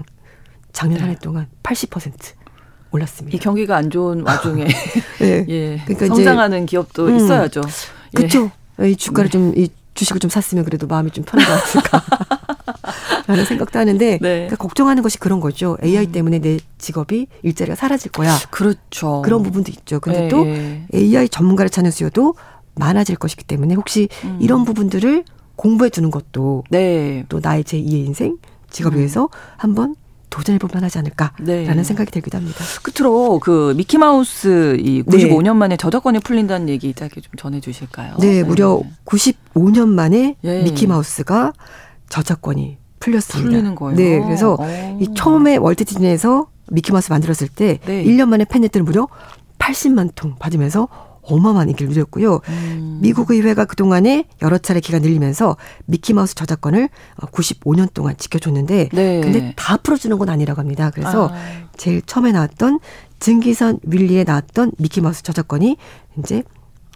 [0.71, 2.13] 작년 한해 동안 80%
[2.91, 3.35] 올랐습니다.
[3.35, 4.67] 이 경기가 안 좋은 와중에
[5.19, 5.45] 네.
[5.49, 5.81] 예.
[5.85, 7.17] 그러니까 성장하는 기업도 음.
[7.17, 7.61] 있어야죠.
[7.61, 8.17] 예.
[8.17, 8.51] 그렇죠.
[8.81, 9.67] 이 주가를 좀이
[9.99, 12.03] 주식을 좀 샀으면 그래도 마음이 좀 편하지 않을까.
[13.27, 14.17] 라는 생각도 하는데 네.
[14.19, 15.77] 그러니까 걱정하는 것이 그런 거죠.
[15.83, 18.35] AI 때문에 내 직업이 일자리가 사라질 거야.
[18.49, 19.21] 그렇죠.
[19.23, 19.99] 그런 부분도 있죠.
[19.99, 20.85] 근데 예, 또 예.
[20.93, 22.35] AI 전문가를 찾는 수요도
[22.75, 24.39] 많아질 것이기 때문에 혹시 음.
[24.41, 25.25] 이런 부분들을
[25.57, 27.25] 공부해 두는 것도 네.
[27.27, 28.37] 또 나의 제2의 인생
[28.69, 28.99] 직업에 음.
[28.99, 29.95] 위해서 한번
[30.29, 31.83] 도전해 볼 만 하지 않을까라는 네.
[31.83, 32.63] 생각이 들기도 합니다.
[32.83, 35.17] 끝으로 그 미키마우스 이 네.
[35.29, 38.17] 95년 만에 저작권이 풀린다는 얘기 짧게 좀 전해 주실까요?
[38.19, 40.61] 네, 무려 95년 만에 예.
[40.63, 41.53] 미키 마우스가
[42.09, 43.49] 저작권이 풀렸습니다.
[43.49, 43.95] 풀리는 거예요.
[43.97, 44.97] 네, 그래서 오.
[45.01, 48.03] 이 처음에 월트 디즈니에서 미키 마우스 만들었을 때 네.
[48.03, 49.07] 1년 만에 팬레터를 무려
[49.57, 50.87] 80만 통 받으면서
[51.29, 52.41] 어마어마한 인기를 누렸고요.
[52.49, 52.99] 음.
[53.01, 59.21] 미국 의회가 그동안에 여러 차례 기간 늘리면서 미키마우스 저작권을 95년 동안 지켜줬는데 네.
[59.21, 60.91] 근데 다 풀어주는 건 아니라고 합니다.
[60.93, 61.69] 그래서 아.
[61.77, 62.79] 제일 처음에 나왔던
[63.19, 65.77] 증기선 윌리에 나왔던 미키마우스 저작권이
[66.19, 66.43] 이제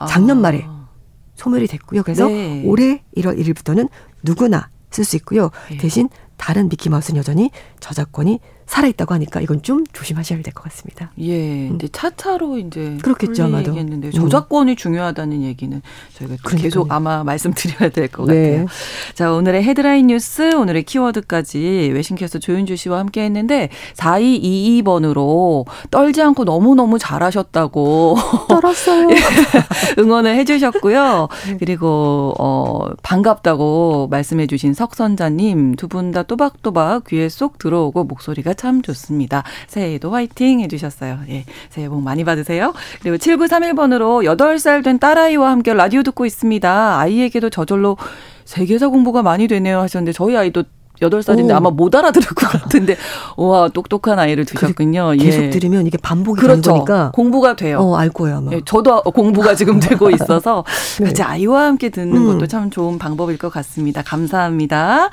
[0.07, 0.87] 작년 말에 아.
[1.35, 2.03] 소멸이 됐고요.
[2.03, 2.63] 그래서 네.
[2.65, 3.89] 올해 1월 1일부터는
[4.23, 5.49] 누구나 쓸 수 있고요.
[5.71, 5.77] 예.
[5.77, 11.11] 대신 다른 미키마우스는 여전히 저작권이 살아있다고 하니까 이건 좀 조심하셔야 될 것 같습니다.
[11.19, 13.69] 예, 근데 차차로 이제 그렇겠죠, 아마도.
[13.71, 14.11] 얘기했는데 음.
[14.11, 15.81] 저작권이 중요하다는 얘기는
[16.17, 16.63] 저희가 또 그러니까요.
[16.69, 18.51] 계속 아마 말씀드려야 될것 네.
[18.51, 18.67] 같아요.
[19.15, 26.75] 자, 오늘의 헤드라인 뉴스, 오늘의 키워드까지 외신캐스터 조윤주 씨와 함께 했는데 4222번으로 떨지 않고 너무
[26.75, 28.15] 너무 잘하셨다고
[28.49, 29.07] 떨었어요.
[29.99, 31.27] 응원을 해주셨고요.
[31.47, 31.57] 네.
[31.59, 38.81] 그리고 어 반갑다고 말씀해주신 석 선자님 두 분 다 또박또박 귀에 쏙 들어오고 목소리가 참
[38.81, 39.43] 좋습니다.
[39.67, 41.19] 새해에도 화이팅 해주셨어요.
[41.27, 42.73] 예, 새해 복 많이 받으세요.
[43.01, 46.97] 그리고 7931번으로 8살 된 딸아이와 함께 라디오 듣고 있습니다.
[46.97, 47.97] 아이에게도 저절로
[48.45, 50.63] 세계사 공부가 많이 되네요 하셨는데 저희 아이도
[51.09, 51.55] 8살인데 오.
[51.55, 52.95] 아마 못 알아들을 것 같은데
[53.37, 55.11] 와 똑똑한 아이를 두셨군요.
[55.19, 55.49] 계속 예.
[55.49, 56.61] 들으면 이게 반복이 그렇죠.
[56.61, 57.79] 되는 거니까 공부가 돼요.
[57.79, 58.51] 어, 알 거예요, 아마.
[58.53, 60.63] 예, 저도 공부가 지금 되고 있어서
[60.99, 61.05] 네.
[61.05, 62.25] 같이 아이와 함께 듣는 음.
[62.27, 64.01] 것도 참 좋은 방법일 것 같습니다.
[64.01, 65.09] 감사합니다.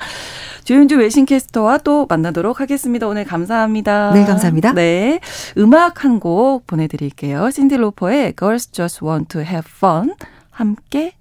[0.63, 3.07] 조윤주 외신캐스터와 또 만나도록 하겠습니다.
[3.07, 4.11] 오늘 감사합니다.
[4.13, 4.73] 네, 감사합니다.
[4.73, 5.19] 네.
[5.57, 7.49] 음악 한 곡 보내드릴게요.
[7.49, 10.13] 신디 로퍼의 Girls Just Want to Have Fun
[10.51, 11.13] 함께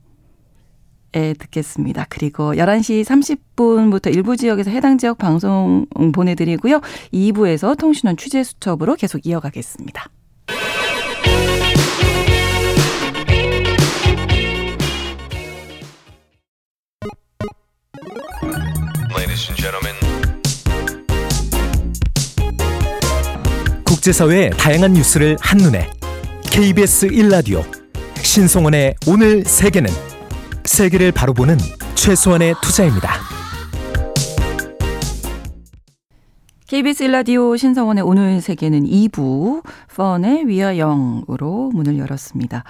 [1.12, 2.06] 에 듣겠습니다.
[2.08, 6.80] 그리고 11시 30분부터 일부 지역에서 해당 지역 방송 보내드리고요.
[7.12, 10.08] 2부에서 통신원 취재 수첩으로 계속 이어가겠습니다.
[19.16, 19.96] Ladies and gentlemen,
[23.84, 25.90] 국제사회의 다양한 뉴스를 한눈에
[26.44, 27.64] KBS 1라디오
[28.22, 29.90] 신성원의 오늘 세계는
[30.70, 31.56] 세계를 바로 보는
[31.96, 33.10] 최소한의 투자입니다.
[36.68, 39.64] KBS 일라디오 신성원의 오늘 세계는 2부
[39.96, 42.62] 펀의 위아영으로 문을 열었습니다.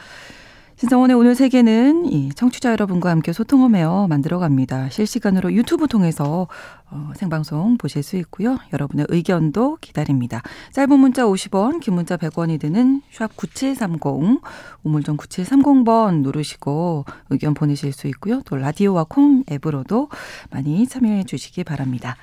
[0.80, 4.88] 신성원의 오늘 세계는 이 청취자 여러분과 함께 소통하며 만들어갑니다.
[4.88, 6.48] 실시간으로 유튜브 통해서
[6.90, 8.56] 어, 생방송 보실 수 있고요.
[8.72, 10.40] 여러분의 의견도 기다립니다.
[10.72, 14.40] 짧은 문자 50원, 긴 문자 100원이 드는 샵 9730,
[14.82, 18.40] 우물정 9730번 누르시고 의견 보내실 수 있고요.
[18.46, 20.08] 또 라디오와 콩 앱으로도
[20.48, 22.16] 많이 참여해 주시기 바랍니다.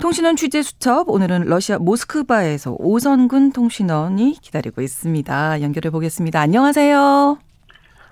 [0.00, 5.60] 통신원 취재 수첩 오늘은 러시아 모스크바에서 오선근 통신원이 기다리고 있습니다.
[5.60, 6.40] 연결해 보겠습니다.
[6.40, 7.45] 안녕하세요.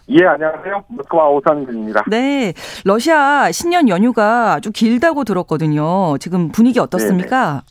[0.09, 0.85] 예, 안녕하세요.
[0.89, 2.05] 모스크바 오상근입니다.
[2.09, 2.53] 네,
[2.85, 6.19] 러시아 신년 연휴가 아주 길다고 들었거든요.
[6.19, 7.63] 지금 분위기 어떻습니까?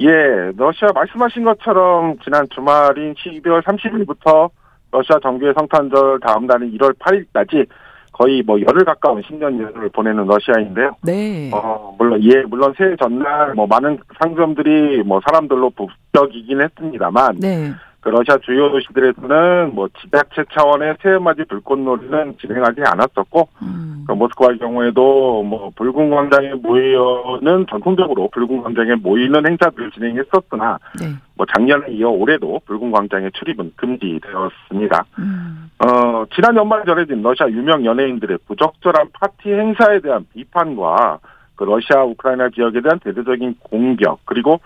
[0.00, 0.08] 예,
[0.56, 4.50] 러시아 말씀하신 것처럼 지난 주말인 12월 30일부터
[4.90, 7.66] 러시아 정규의 성탄절 다음 날인 1월 8일까지
[8.12, 10.96] 거의 뭐 열흘 가까운 신년 연휴를 보내는 러시아인데요.
[11.02, 11.50] 네.
[11.52, 17.72] 어, 물론, 예, 물론 새해 전날 뭐 많은 상점들이 뭐 사람들로 북적이긴 했습니다만, 네.
[18.02, 24.04] 그 러시아 주요 도시들에서는 뭐 지자체 차원의 새해맞이 불꽃놀이는 진행하지 않았었고, 음.
[24.06, 31.14] 그 모스크바의 경우에도 뭐 붉은 광장에 모이는 전통적으로 붉은 광장에 모이는 행사들을 진행했었으나 네.
[31.36, 35.04] 뭐 작년에 이어 올해도 붉은 광장의 출입은 금지되었습니다.
[35.20, 35.70] 음.
[35.78, 41.20] 어 지난 연말 전해진 러시아 유명 연예인들의 부적절한 파티 행사에 대한 비판과
[41.54, 44.60] 그 러시아 우크라이나 지역에 대한 대대적인 공격 그리고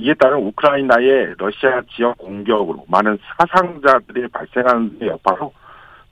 [0.00, 5.52] 이에 따른 우크라이나의 러시아 지역 공격으로 많은 사상자들이 발생하는 데 여파로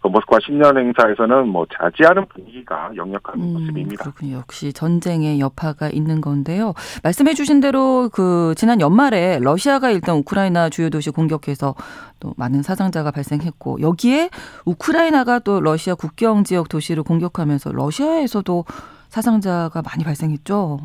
[0.01, 4.05] 그 모스크바 신년 행사에서는 뭐 자제하는 분위기가 역력한 음, 모습입니다.
[4.05, 4.37] 그렇군요.
[4.37, 6.75] 역시 전쟁의 여파가 있는 건데요.
[7.03, 11.75] 말씀해 주신 대로 그 지난 연말에 러시아가 일단 우크라이나 주요 도시 공격해서
[12.21, 14.31] 또 많은 사상자가 발생했고 여기에
[14.67, 18.65] 우크라이나가 또 러시아 국경 지역 도시를 공격하면서 러시아에서도
[19.09, 20.79] 사상자가 많이 발생했죠.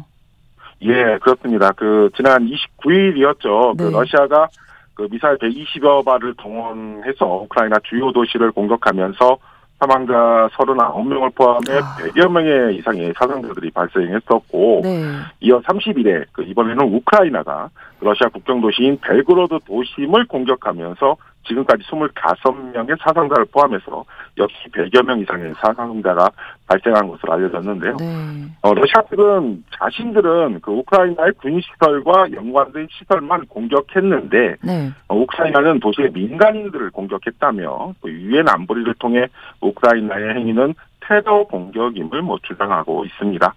[0.83, 1.71] 예, 그렇습니다.
[1.71, 3.77] 그 지난 29일이었죠.
[3.77, 3.91] 그 네.
[3.91, 4.47] 러시아가
[4.93, 9.37] 그 미사일 120여 발을 동원해서 우크라이나 주요 도시를 공격하면서
[9.79, 11.97] 사망자 39명을 포함해 아.
[11.97, 15.01] 100여 명의 이상의 사상자들이 발생했었고 네.
[15.41, 17.69] 이어 30일에 그 이번에는 우크라이나가
[17.99, 24.05] 러시아 국경 도시인 벨그로드 도심을 공격하면서 지금까지 25명의 사상자를 포함해서
[24.37, 26.29] 역시 100여 명 이상의 사상자가
[26.67, 27.97] 발생한 것으로 알려졌는데요.
[27.97, 28.45] 네.
[28.61, 34.91] 어, 러시아 측은 자신들은 그 우크라이나의 군 시설과 연관된 시설만 공격했는데 네.
[35.07, 39.27] 어, 우크라이나는 도시의 민간인들을 공격했다며 또 유엔 안보리를 통해
[39.61, 43.53] 우크라이나의 행위는 테러 공격임을 뭐 주장하고 있습니다.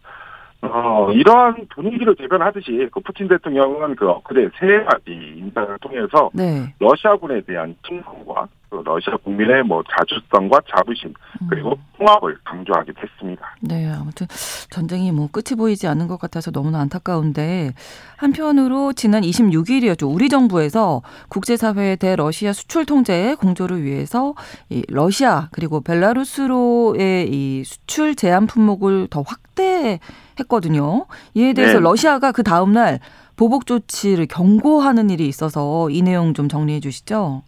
[0.71, 6.73] 어, 이러한 분위기를 대변하듯이 그 푸틴 대통령은 그 그대 세 가지 인사를 통해서 네.
[6.79, 11.15] 러시아군에 대한 충성과 그 러시아 국민의 뭐 자주성과 자부심
[11.49, 13.57] 그리고 통합을 강조하기도 했습니다.
[13.61, 14.27] 네, 아무튼
[14.71, 17.73] 전쟁이 뭐 끝이 보이지 않는 것 같아서 너무나 안타까운데
[18.17, 20.13] 한편으로 지난 26일이었죠.
[20.13, 24.35] 우리 정부에서 국제사회에 대해 러시아 수출 통제 공조를 위해서
[24.69, 30.01] 이 러시아 그리고 벨라루스로의 이 수출 제한 품목을 더 확대
[30.41, 31.07] 했거든요.
[31.35, 31.81] 이에 대해서 네.
[31.81, 33.01] 러시아가 그 다음 날
[33.37, 37.43] 보복 조치를 경고하는 일이 있어서 이 내용 좀 정리해 주시죠.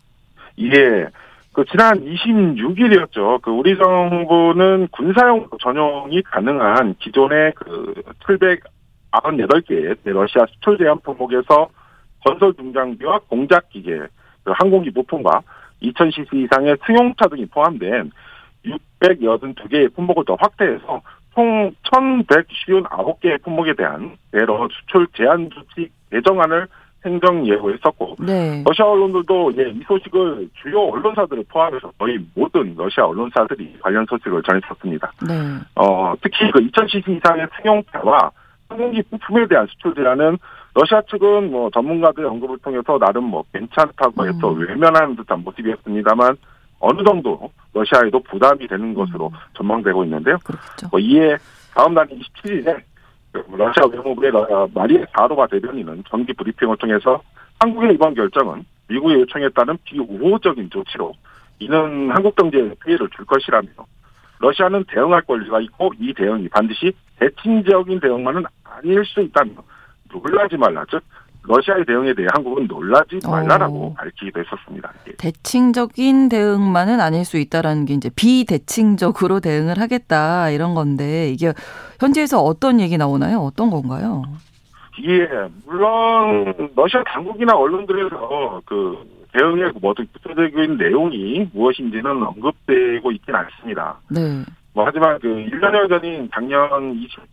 [0.56, 1.06] 이게
[1.52, 3.42] 그 지난 26일이었죠.
[3.42, 7.94] 그 우리 정부는 군사용 전용이 가능한 기존의 그
[8.26, 11.68] 798개의 러시아 수출 제한 품목에서
[12.24, 13.98] 건설 중장비와 공작 기계,
[14.44, 15.42] 그 항공기 부품과
[15.82, 18.10] 2000cc 이상의 승용차 등이 포함된
[19.00, 21.02] 682개의 품목을 더 확대해서
[21.82, 26.66] 총 1159개의 품목에 대한 대러 수출 제한 조치 개정안을
[27.04, 28.64] 행정 예고했었고 네.
[28.66, 35.12] 러시아 언론들도 예, 이 소식을 주요 언론사들을 포함해서 거의 모든 러시아 언론사들이 관련 소식을 전했었습니다.
[35.28, 35.34] 네.
[35.76, 38.30] 어, 특히 그 2000cc 이상의 승용차와
[38.68, 40.38] 항공기 부품에 대한 수출 제한은
[40.74, 44.58] 러시아 측은 뭐 전문가들의 언급을 통해서 나름 뭐 괜찮다고 해서 음.
[44.58, 46.36] 외면하는 듯한 모습이었습니다만
[46.80, 50.38] 어느 정도 러시아에도 부담이 되는 것으로 전망되고 있는데요.
[50.44, 50.88] 그렇죠.
[50.90, 51.36] 뭐 이에
[51.74, 52.80] 다음 날 27일에
[53.52, 57.20] 러시아 외무부의 러- 어, 마리아 자로바 대변인은 정기 브리핑을 통해서
[57.60, 61.12] 한국의 이번 결정은 미국의 요청에 따른 비우호적인 조치로
[61.58, 63.68] 이는 한국 경제에 피해를 줄 것이라며
[64.38, 69.50] 러시아는 대응할 권리가 있고 이 대응이 반드시 대칭적인 대응만은 아닐 수 있다며
[70.12, 71.02] 놀라지 말라 즉
[71.48, 73.94] 러시아의 대응에 대해 한국은 놀라지 말라라고 어.
[73.94, 74.92] 밝히기도 했었습니다.
[75.08, 75.12] 예.
[75.12, 81.52] 대칭적인 대응만은 아닐 수 있다라는 게 이제 비대칭적으로 대응을 하겠다 이런 건데 이게
[81.98, 83.38] 현지에서 어떤 얘기 나오나요?
[83.38, 84.24] 어떤 건가요?
[84.98, 85.26] 이게
[85.64, 88.98] 물론 러시아 당국이나 언론들에서 그
[89.32, 93.98] 대응의 모든 구체적인 내용이 무엇인지는 언급되고 있진 않습니다.
[94.10, 94.44] 네.
[94.74, 96.68] 뭐 하지만 그 1년여 전인 작년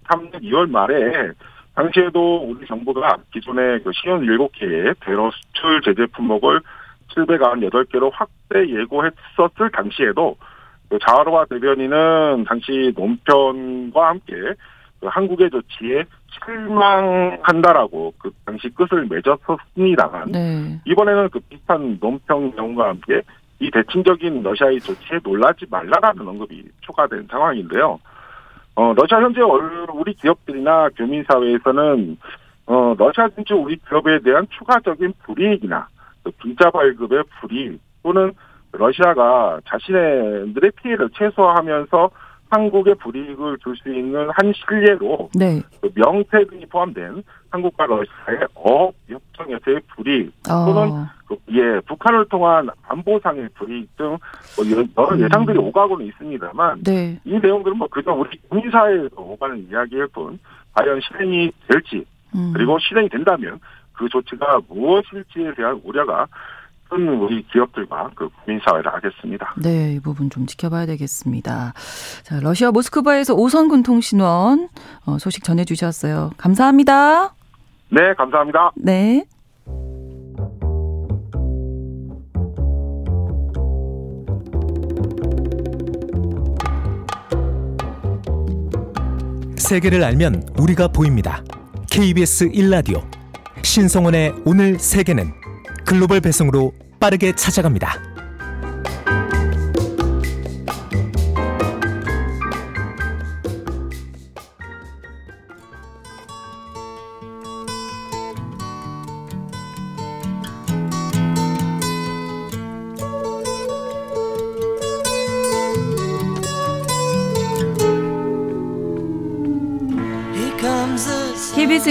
[0.08, 1.32] 23년 2월 말에
[1.76, 6.62] 당시에도 우리 정부가 기존의 그 시연 7개의 대러 수출 제재 품목을
[7.10, 10.38] 798개로 확대 예고했었을 당시에도
[10.90, 14.34] 그 자하로와 대변인은 당시 논편과 함께
[15.00, 16.04] 그 한국의 조치에
[16.46, 20.80] 실망한다라고 그 당시 끝을 맺었었습니다만 네.
[20.86, 23.22] 이번에는 그 비슷한 논평 내용과 함께
[23.60, 28.00] 이 대칭적인 러시아의 조치에 놀라지 말라라는 언급이 추가된 상황인데요.
[28.76, 32.18] 어, 러시아 현재 얼- 우리 기업들이나 교민사회에서는
[32.68, 35.88] 어, 러시아 진출 우리 기업에 대한 추가적인 불이익이나
[36.24, 38.34] 그 비자 발급의 불이익 또는
[38.72, 42.10] 러시아가 자신들의 피해를 최소화하면서
[42.56, 45.62] 한국에 불이익을 줄 수 있는 한 실례로 네.
[45.82, 51.08] 그 명태 등이 포함된 한국과 러시아의 어업 협정에서의 불이익 또는 어.
[51.28, 54.18] 그, 예, 북한을 통한 안보상의 불이익 등
[54.56, 55.20] 뭐, 여러 음.
[55.20, 57.20] 예상들이 오가고는 있습니다만 네.
[57.26, 60.40] 이 내용들은 뭐 그저 우리 국민사회에서 오가는 이야기일 뿐
[60.74, 62.52] 과연 실행이 될지 음.
[62.54, 63.60] 그리고 실행이 된다면
[63.92, 66.32] 그 조치가 무엇일지에 대한 우려가 큰
[66.92, 69.54] 우리 기업들과 그 국민사회를 하겠습니다.
[69.58, 71.74] 네, 이 부분 좀 지켜봐야 되겠습니다.
[72.24, 74.70] 자, 러시아 모스크바에서 오선군 통신원
[75.06, 76.32] 어, 소식 전해주셨어요.
[76.38, 77.34] 감사합니다.
[77.90, 78.72] 네, 감사합니다.
[78.76, 79.26] 네.
[89.58, 91.44] 세계를 알면 우리가 보입니다.
[91.90, 93.02] KBS 1라디오
[93.64, 95.45] 신성원의 오늘 세계는
[95.86, 98.15] 글로벌 배송으로 빠르게 찾아갑니다.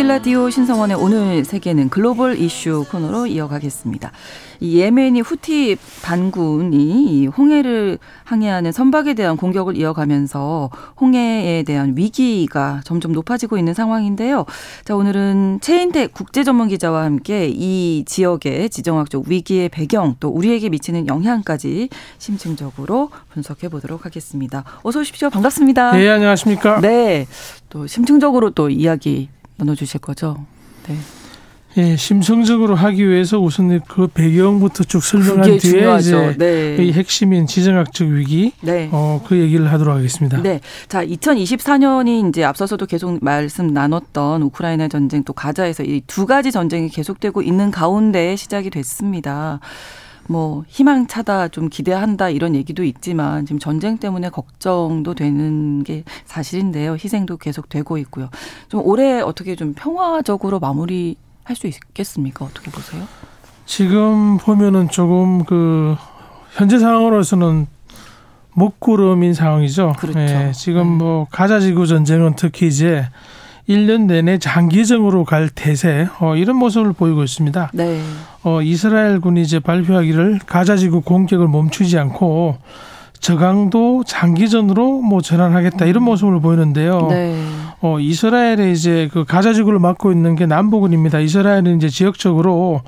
[0.05, 4.13] KBS 일라디오 신성원의 오늘 세계는 글로벌 이슈 코너로 이어가겠습니다.
[4.61, 13.13] 이 예멘이 후티 반군이 이 홍해를 항해하는 선박에 대한 공격을 이어가면서 홍해에 대한 위기가 점점
[13.13, 14.45] 높아지고 있는 상황인데요.
[14.85, 21.09] 자, 오늘은 최인태 국제 전문 기자와 함께 이 지역의 지정학적 위기의 배경 또 우리에게 미치는
[21.09, 21.89] 영향까지
[22.19, 24.65] 심층적으로 분석해 보도록 하겠습니다.
[24.83, 25.31] 어서 오십시오.
[25.31, 25.93] 반갑습니다.
[25.93, 26.81] 네, 안녕하십니까?
[26.81, 27.27] 네.
[27.71, 30.45] 또 심층적으로 또 이야기 나눠주실 거죠.
[30.89, 30.97] 네.
[31.77, 36.31] 예, 심성적으로 하기 위해서 우선 그 배경부터 쭉 설명한 뒤에 중요하죠.
[36.31, 36.85] 이제 네.
[36.85, 38.89] 이 핵심인 지정학적 위기 네.
[38.93, 40.41] 어, 그 얘기를 하도록 하겠습니다.
[40.41, 40.61] 네.
[40.87, 46.89] 자, 2024년이 이제 앞서서도 계속 말씀 나눴던 우크라이나 전쟁 또 가자에서 이 두 가지 전쟁이
[46.89, 49.59] 계속되고 있는 가운데 시작이 됐습니다.
[50.29, 56.95] 뭐 희망차다 좀 기대한다 이런 얘기도 있지만 지금 전쟁 때문에 걱정도 되는 게 사실인데요.
[56.95, 58.31] 희생도 계속 되고 있고요.
[58.69, 62.45] 좀 올해 어떻게 좀 평화적으로 마무리 할 수 있겠습니까?
[62.47, 63.03] 어떻게 보세요?
[63.67, 65.95] 지금 보면은 조금 그
[66.53, 67.67] 현재 상황으로서는
[68.55, 69.95] 먹구름인 상황이죠.
[69.99, 70.19] 그렇죠.
[70.21, 71.05] 예, 지금 네.
[71.05, 73.07] 뭐 가자 지구 전쟁은 특히 이제
[73.69, 77.71] 1년 내내 장기전으로 갈 대세 어, 이런 모습을 보이고 있습니다.
[77.73, 78.01] 네.
[78.43, 82.59] 어, 이스라엘군이 이제 발표하기를 가자지구 공격을 멈추지 않고
[83.21, 87.07] 저강도 장기전으로 뭐 전환하겠다 이런 모습을 보이는데요.
[87.09, 87.35] 네.
[87.81, 91.21] 어, 이스라엘의 이제 그 가자지구를 맡고 있는 게 남부군입니다.
[91.21, 92.83] 이스라엘은 이제 지역적으로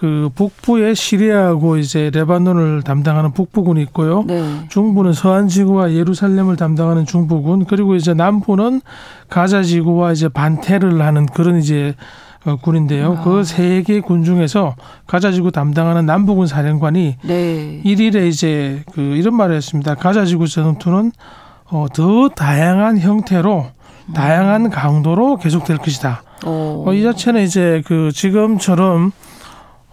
[0.00, 4.24] 그 북부에 시리아하고 이제 레바논을 담당하는 북부군이 있고요.
[4.26, 4.42] 네.
[4.70, 8.80] 중부는 서안지구와 예루살렘을 담당하는 중부군 그리고 이제 남부는
[9.28, 11.94] 가자 지구와 이제 반테를 하는 그런 이제
[12.46, 13.18] 어, 군인데요.
[13.18, 13.22] 아.
[13.22, 14.74] 그세 개 군 중에서
[15.06, 17.80] 가자지구 담당하는 남부군 사령관이 네.
[17.84, 19.96] 일일에 이제 그 이런 말을 했습니다.
[19.96, 21.12] 가자지구 전투는
[21.70, 23.66] 어, 더 다양한 형태로
[24.14, 26.22] 다양한 강도로 계속될 것이다.
[26.46, 26.84] 어.
[26.86, 29.12] 어, 이 자체는 이제 그 지금처럼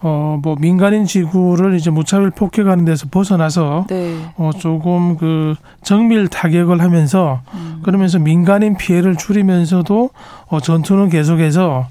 [0.00, 4.16] 어, 뭐 민간인 지구를 이제 무차별 폭격하는 데서 벗어나서 네.
[4.36, 7.80] 어, 조금 그 정밀 타격을 하면서 음.
[7.82, 10.10] 그러면서 민간인 피해를 줄이면서도
[10.46, 11.88] 어, 전투는 계속해서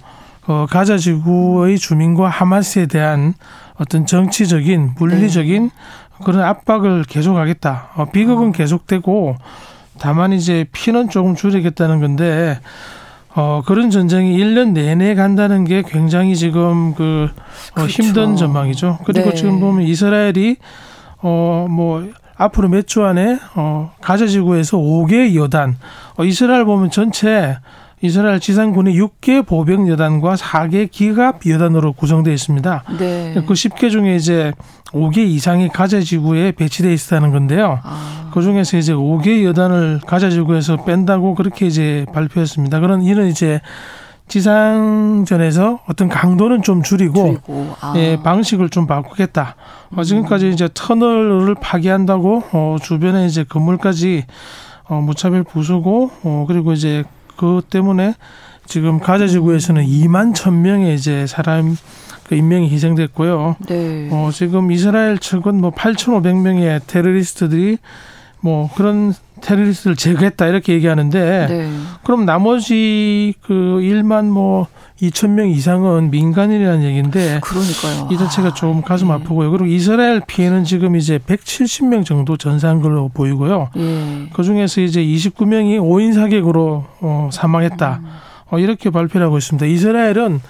[0.47, 3.33] 어, 가자 지구의 주민과 하마스에 대한
[3.75, 5.69] 어떤 정치적인 물리적인
[6.23, 7.89] 그런 압박을 계속하겠다.
[7.95, 9.35] 어, 비극은 계속되고
[9.99, 12.59] 다만 이제 피는 조금 줄이겠다는 건데
[13.37, 17.29] 어, 그런 전쟁이 1년 내내 간다는 게 굉장히 지금 그
[17.71, 18.01] 어, 그렇죠.
[18.03, 18.97] 힘든 전망이죠.
[19.05, 19.35] 그리고 네.
[19.35, 20.57] 지금 보면 이스라엘이
[21.21, 22.03] 어, 뭐
[22.35, 25.77] 앞으로 몇 주 안에 어, 가자 지구에서 5개 여단
[26.17, 27.59] 어, 이스라엘 보면 전체
[28.01, 32.83] 이스라엘 지상군이 6개 보병 여단과 4개 기갑 여단으로 구성되어 있습니다.
[32.99, 33.33] 네.
[33.47, 34.53] 그 10개 중에 이제
[34.87, 37.79] 5개 이상이 가자 지구에 배치되어 있다는 건데요.
[37.83, 38.29] 아.
[38.31, 42.79] 그 중에서 이제 5개 여단을 가자 지구에서 뺀다고 그렇게 이제 발표했습니다.
[42.81, 43.61] 그런 이는 이제
[44.27, 47.75] 지상전에서 어떤 강도는 좀 줄이고 줄이고.
[47.79, 47.93] 아.
[47.95, 49.55] 예, 방식을 좀 바꾸겠다.
[49.95, 54.25] 어, 지금까지 이제 터널을 파괴한다고 어, 주변에 이제 건물까지
[54.89, 57.03] 어, 무차별 부수고 어, 그리고 이제
[57.37, 58.15] 그 때문에
[58.65, 61.77] 지금 가자 지구에서는 2만 1,000명의 이제 사람
[62.27, 63.55] 그 인명이 희생됐고요.
[63.67, 64.09] 네.
[64.11, 67.77] 어, 지금 이스라엘 측은 뭐 8,500명의 테러리스트들이
[68.41, 71.71] 뭐 그런 테러리스트를 제거했다 이렇게 얘기하는데 네.
[72.03, 74.67] 그럼 나머지 그 1만 뭐
[75.01, 78.09] 2천 명 이상은 민간인이라는 얘기인데 그러니까요.
[78.11, 79.13] 이 자체가 좀 가슴 네.
[79.13, 79.51] 아프고요.
[79.51, 83.69] 그리고 이스라엘 피해는 지금 이제 170명 정도 전사한 걸로 보이고요.
[83.77, 84.29] 예.
[84.33, 88.01] 그 중에서 이제 29명이 5인 사격으로 어, 사망했다.
[88.49, 89.65] 어, 이렇게 발표를 하고 있습니다.
[89.65, 90.41] 이스라엘은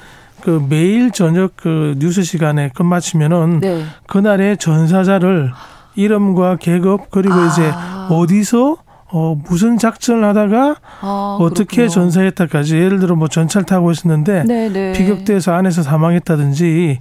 [0.42, 3.84] 그 매일 저녁 그 뉴스 시간에 끝마치면은 네.
[4.06, 5.52] 그날의 전사자를
[5.96, 7.48] 이름과 계급 그리고 아.
[7.48, 7.72] 이제
[8.10, 8.78] 어디서
[9.10, 11.90] 어 무슨 작전을 하다가 아, 어떻게 그렇군요.
[11.90, 14.92] 전사했다까지 예를 들어 뭐 전차를 타고 있었는데 네, 네.
[14.92, 17.00] 비격대에서 안에서 사망했다든지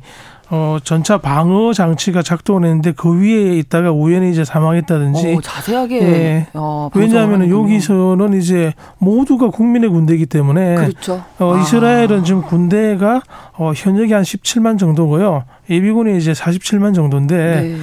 [0.49, 6.47] 어 전차 방어 장치가 작동을 했는데 그 위에 있다가 우연히 이제 사망했다든지 어, 자세하게 예.
[6.55, 7.51] 어, 왜냐하면.
[7.51, 11.25] 여기서는 이제 모두가 국민의 군대이기 때문에 그렇죠.
[11.41, 11.61] 어, 아.
[11.61, 13.21] 이스라엘은 지금 군대가
[13.55, 15.43] 어, 현역이 한 17만 정도고요.
[15.69, 17.77] 예비군이 이제 47만 정도인데 네.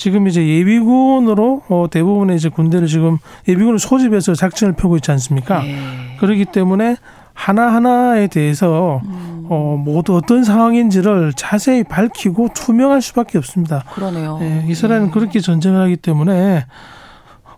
[0.00, 5.62] 지금 이제 예비군으로 어, 대부분의 이제 군대를 지금 예비군을 소집해서 작전을 펴고 있지 않습니까?
[5.62, 6.16] 네.
[6.18, 6.96] 그렇기 때문에
[7.34, 9.46] 하나 하나에 대해서 음.
[9.50, 13.84] 어, 모두 어떤 상황인지를 자세히 밝히고 투명할 수밖에 없습니다.
[13.92, 14.38] 그러네요.
[14.40, 15.10] 예, 이스라엘은 예.
[15.10, 16.64] 그렇게 전쟁을 하기 때문에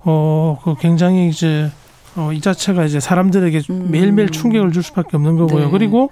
[0.01, 1.71] 어, 그 굉장히 이제
[2.17, 3.89] 어, 이 자체가 이제 사람들에게 음.
[3.93, 5.67] 매일매일 충격을 줄 수밖에 없는 거고요.
[5.67, 5.71] 네.
[5.71, 6.11] 그리고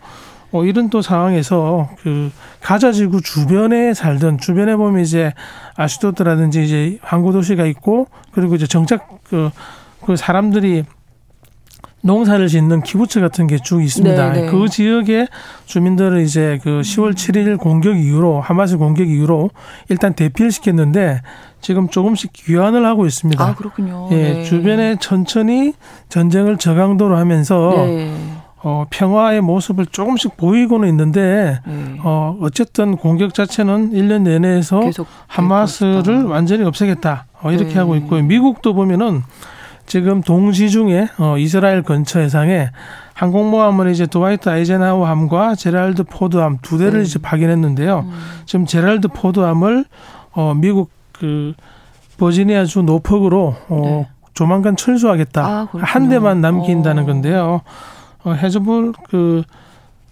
[0.52, 5.32] 어, 이런 또 상황에서 그 가자지구 주변에 살던 주변에 보면 이제
[5.76, 9.50] 아시도드라든지 이제 항구 도시가 있고 그리고 이제 정착 그,
[10.04, 10.84] 그 사람들이
[12.02, 14.32] 농사를 짓는 키부츠 같은 게 쭉 있습니다.
[14.32, 14.50] 네, 네.
[14.50, 15.28] 그 지역의
[15.66, 19.50] 주민들을 이제 그 10월 7일 공격 이후로 하마스 공격 이후로
[19.90, 21.20] 일단 대피를 시켰는데
[21.60, 23.44] 지금 조금씩 귀환을 하고 있습니다.
[23.44, 24.08] 아 그렇군요.
[24.12, 24.44] 예, 네.
[24.44, 25.74] 주변에 천천히
[26.08, 28.14] 전쟁을 저강도로 하면서 네.
[28.62, 31.96] 어, 평화의 모습을 조금씩 보이고는 있는데 네.
[32.02, 36.24] 어, 어쨌든 공격 자체는 1년 내내에서 계속 하마스를.
[36.24, 37.26] 완전히 없애겠다.
[37.42, 37.78] 어, 이렇게 네.
[37.78, 38.22] 하고 있고요.
[38.22, 39.22] 미국도 보면은
[39.86, 42.70] 지금 동시 중에 어, 이스라엘 근처 해상에
[43.14, 47.06] 항공모함을 이제 드와이트 아이젠하워함과 제랄드 포드함 두 대를 네.
[47.06, 48.06] 이제 파견했는데요.
[48.46, 49.84] 지금 제랄드 포드함을
[50.32, 51.54] 어, 미국 그
[52.18, 54.08] 버지니아 주 노폭으로 어, 네.
[54.34, 55.44] 조만간 철수하겠다.
[55.44, 55.68] 아.
[55.78, 57.06] 한 대만 남긴다는 어.
[57.06, 57.60] 건데요.
[58.24, 59.42] 어, 헤즈볼 그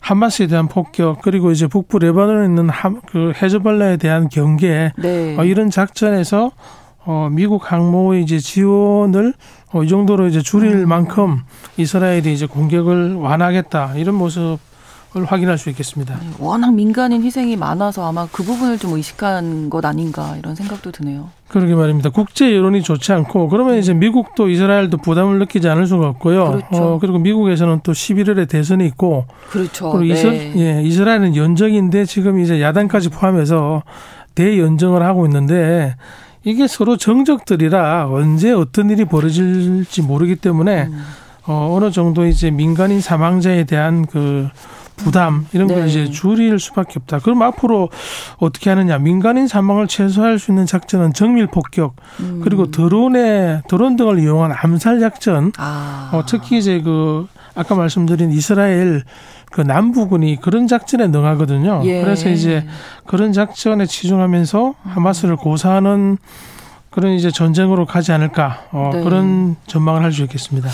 [0.01, 5.37] 하마스에 대한 폭격 그리고 이제 북부 레바논에 있는 함, 그 헤즈볼라에 대한 경계 네.
[5.37, 6.53] 어, 이런 작전에서
[7.05, 9.35] 어, 미국 항모의 이제 지원을
[9.73, 10.89] 어, 이 정도로 이제 줄일 음.
[10.89, 11.43] 만큼
[11.77, 14.59] 이스라엘이 이제 공격을 완화하겠다 이런 모습
[15.17, 16.19] 을 확인할 수 있겠습니다.
[16.21, 21.31] 네, 워낙 민간인 희생이 많아서 아마 그 부분을 좀 의식한 것 아닌가 이런 생각도 드네요.
[21.49, 22.11] 그러게 말입니다.
[22.11, 26.51] 국제 여론이 좋지 않고 그러면 이제 미국도 이스라엘도 부담을 느끼지 않을 수가 없고요.
[26.51, 26.66] 그렇죠.
[26.72, 29.90] 어, 그리고 미국에서는 또 11월에 대선이 있고 그렇죠.
[29.90, 30.53] 그리고 이스, 네.
[30.57, 33.82] 예, 이스라엘은 연정인데 지금 이제 야당까지 포함해서
[34.34, 35.96] 대연정을 하고 있는데
[36.44, 41.03] 이게 서로 정적들이라 언제 어떤 일이 벌어질지 모르기 때문에 음.
[41.46, 44.49] 어, 어느 정도 이제 민간인 사망자에 대한 그
[44.99, 45.86] 부담 이런 걸 네.
[45.88, 47.20] 이제 줄일 수밖에 없다.
[47.20, 47.88] 그럼 앞으로
[48.38, 48.99] 어떻게 하느냐?
[48.99, 52.40] 민간인 사망을 최소화할 수 있는 작전은 정밀 폭격 음.
[52.44, 55.53] 그리고 드론에 드론 등을 이용한 암살 작전.
[55.57, 56.11] 아.
[56.12, 59.03] 어, 특히 이제 그 아까 말씀드린 이스라엘
[59.51, 61.80] 그 남부군이 그런 작전에 능하거든요.
[61.84, 62.03] 예.
[62.03, 62.66] 그래서 이제
[63.07, 66.18] 그런 작전에 치중하면서 하마스를 고사하는
[66.90, 69.03] 그런 이제 전쟁으로 가지 않을까 어, 네.
[69.03, 70.68] 그런 전망을 할 수 있겠습니다.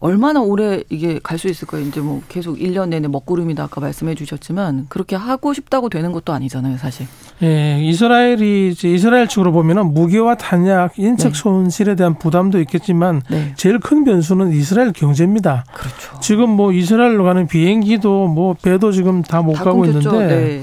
[0.00, 1.82] 얼마나 오래 이게 갈 수 있을까요?
[1.82, 6.76] 이제 뭐 계속 1년 내내 먹구름이다 아까 말씀해 주셨지만 그렇게 하고 싶다고 되는 것도 아니잖아요,
[6.78, 7.06] 사실.
[7.42, 11.38] 예, 이스라엘이 이제 이스라엘 측으로 보면은 무기와 탄약, 인적 네.
[11.38, 13.54] 손실에 대한 부담도 있겠지만 네.
[13.56, 15.64] 제일 큰 변수는 이스라엘 경제입니다.
[15.72, 16.20] 그렇죠.
[16.20, 19.84] 지금 뭐 이스라엘로 가는 비행기도 뭐 배도 지금 다못다 가고.
[19.86, 20.62] 있는데 네.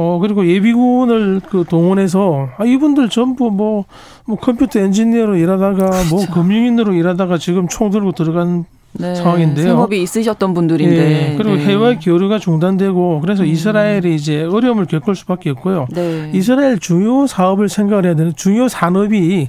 [0.00, 3.84] 어 그리고 예비군을 그 동원해서 아 이분들 전부 뭐,
[4.24, 5.76] 뭐 컴퓨터 엔지니어로 일하다가
[6.08, 6.32] 뭐 그렇죠.
[6.32, 9.14] 금융인으로 일하다가 지금 총 들고 들어간 네.
[9.14, 9.66] 상황인데요.
[9.66, 11.32] 생업이 있으셨던 분들인데.
[11.32, 11.64] 예, 그리고 네.
[11.66, 13.48] 해외 교류가 중단되고 그래서 음.
[13.48, 15.86] 이스라엘이 이제 어려움을 겪을 수밖에 없고요.
[15.92, 16.30] 네.
[16.32, 19.48] 이스라엘 주요 사업을 생각을 해야 되는 주요 산업이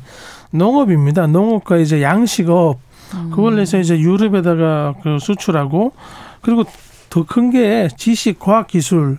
[0.51, 1.27] 농업입니다.
[1.27, 2.77] 농업과 이제 양식업
[3.13, 3.31] 음.
[3.33, 5.93] 그걸 해서 이제 유럽에다가 그 수출하고
[6.41, 6.65] 그리고
[7.09, 9.17] 더 큰 게 지식, 과학 기술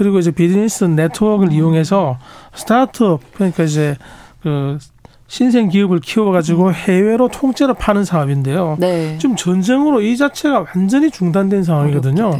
[0.00, 2.18] 그리고 이제 비즈니스 네트워크를 이용해서
[2.54, 3.98] 스타트업 그러니까 이제
[4.42, 4.78] 그
[5.26, 8.78] 신생 기업을 키워가지고 해외로 통째로 파는 사업인데요.
[8.80, 9.18] 네.
[9.18, 12.30] 지금 전쟁으로 이 자체가 완전히 중단된 상황이거든요.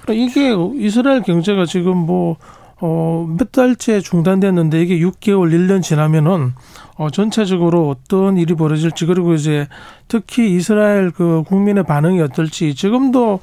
[0.00, 2.36] 그러니까 이게 이스라엘 경제가 지금 뭐,
[2.80, 6.54] 어, 몇 달째 중단됐는데 이게 6개월, 1년 지나면은
[6.96, 9.68] 어, 전체적으로 어떤 일이 벌어질지 그리고 이제
[10.08, 13.40] 특히 이스라엘 그 국민의 반응이 어떨지 지금도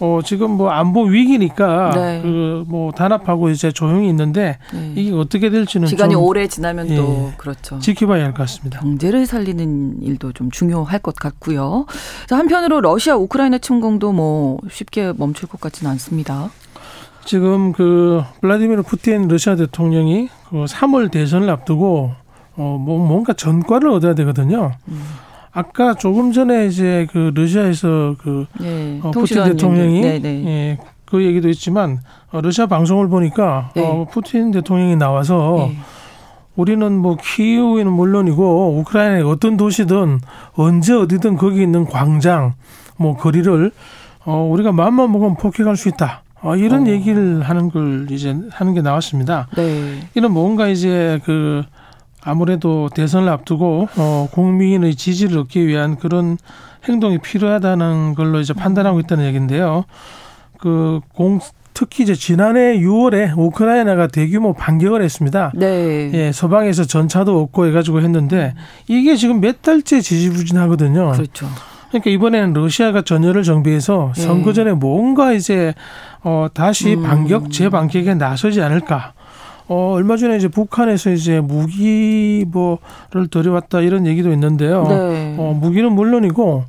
[0.00, 2.22] 어, 지금 뭐 안보 위기니까 네.
[2.22, 4.92] 그뭐 단합하고 이제 조용히 있는데 네.
[4.96, 7.34] 이게 어떻게 될지는 시간이 좀 오래 지나면 또 예.
[7.36, 7.78] 그렇죠.
[7.78, 8.80] 지켜봐야 할 것 같습니다.
[8.80, 11.86] 경제를 살리는 일도 좀 중요할 것 같고요.
[12.26, 16.50] 자, 한편으로 러시아 우크라이나 침공도 뭐 쉽게 멈출 것 같지는 않습니다.
[17.24, 22.12] 지금 그 블라디미르 푸틴 러시아 대통령이 그 3월 대선을 앞두고
[22.56, 24.72] 어 뭐 뭔가 전과를 얻어야 되거든요.
[24.88, 25.02] 음.
[25.52, 28.98] 아까 조금 전에 이제 그 러시아에서 그 예.
[29.02, 30.44] 어, 푸틴 통신원 대통령이 네, 네.
[30.46, 32.00] 예, 그 얘기도 있지만
[32.30, 33.86] 어, 러시아 방송을 보니까 네.
[33.86, 35.76] 어, 푸틴 대통령이 나와서 예.
[36.56, 40.20] 우리는 뭐 키이우는 물론이고 우크라이나의 어떤 도시든
[40.54, 42.54] 언제 어디든 거기 있는 광장
[42.96, 43.72] 뭐 거리를
[44.24, 46.22] 어, 우리가 마음만 먹으면 폭격할 수 있다.
[46.40, 46.90] 어, 이런 어.
[46.90, 49.48] 얘기를 하는 걸 이제 하는 게 나왔습니다.
[49.56, 50.00] 네.
[50.14, 51.62] 이는 뭔가 이제 그
[52.24, 56.38] 아무래도 대선을 앞두고 어, 국민의 지지를 얻기 위한 그런
[56.88, 59.84] 행동이 필요하다는 걸로 이제 판단하고 있다는 얘기인데요.
[60.58, 61.40] 그 공
[61.74, 65.52] 특히 이제 지난해 6월에 우크라이나가 대규모 반격을 했습니다.
[65.54, 66.10] 네.
[66.12, 68.54] 예, 서방에서 전차도 얻고 해가지고 했는데
[68.88, 71.12] 이게 지금 몇 달째 지지부진하거든요.
[71.12, 71.46] 그렇죠.
[71.88, 74.20] 그러니까 이번에는 러시아가 전열을 정비해서 예.
[74.20, 75.74] 선거 전에 뭔가 이제
[76.22, 77.02] 어 다시 음.
[77.02, 79.14] 반격 재반격에 나서지 않을까.
[79.72, 84.86] 어 얼마 전에 이제 북한에서 이제 무기 뭐를 들여왔다 이런 얘기도 있는데요.
[84.86, 85.34] 네.
[85.38, 86.64] 어 무기는 물론이고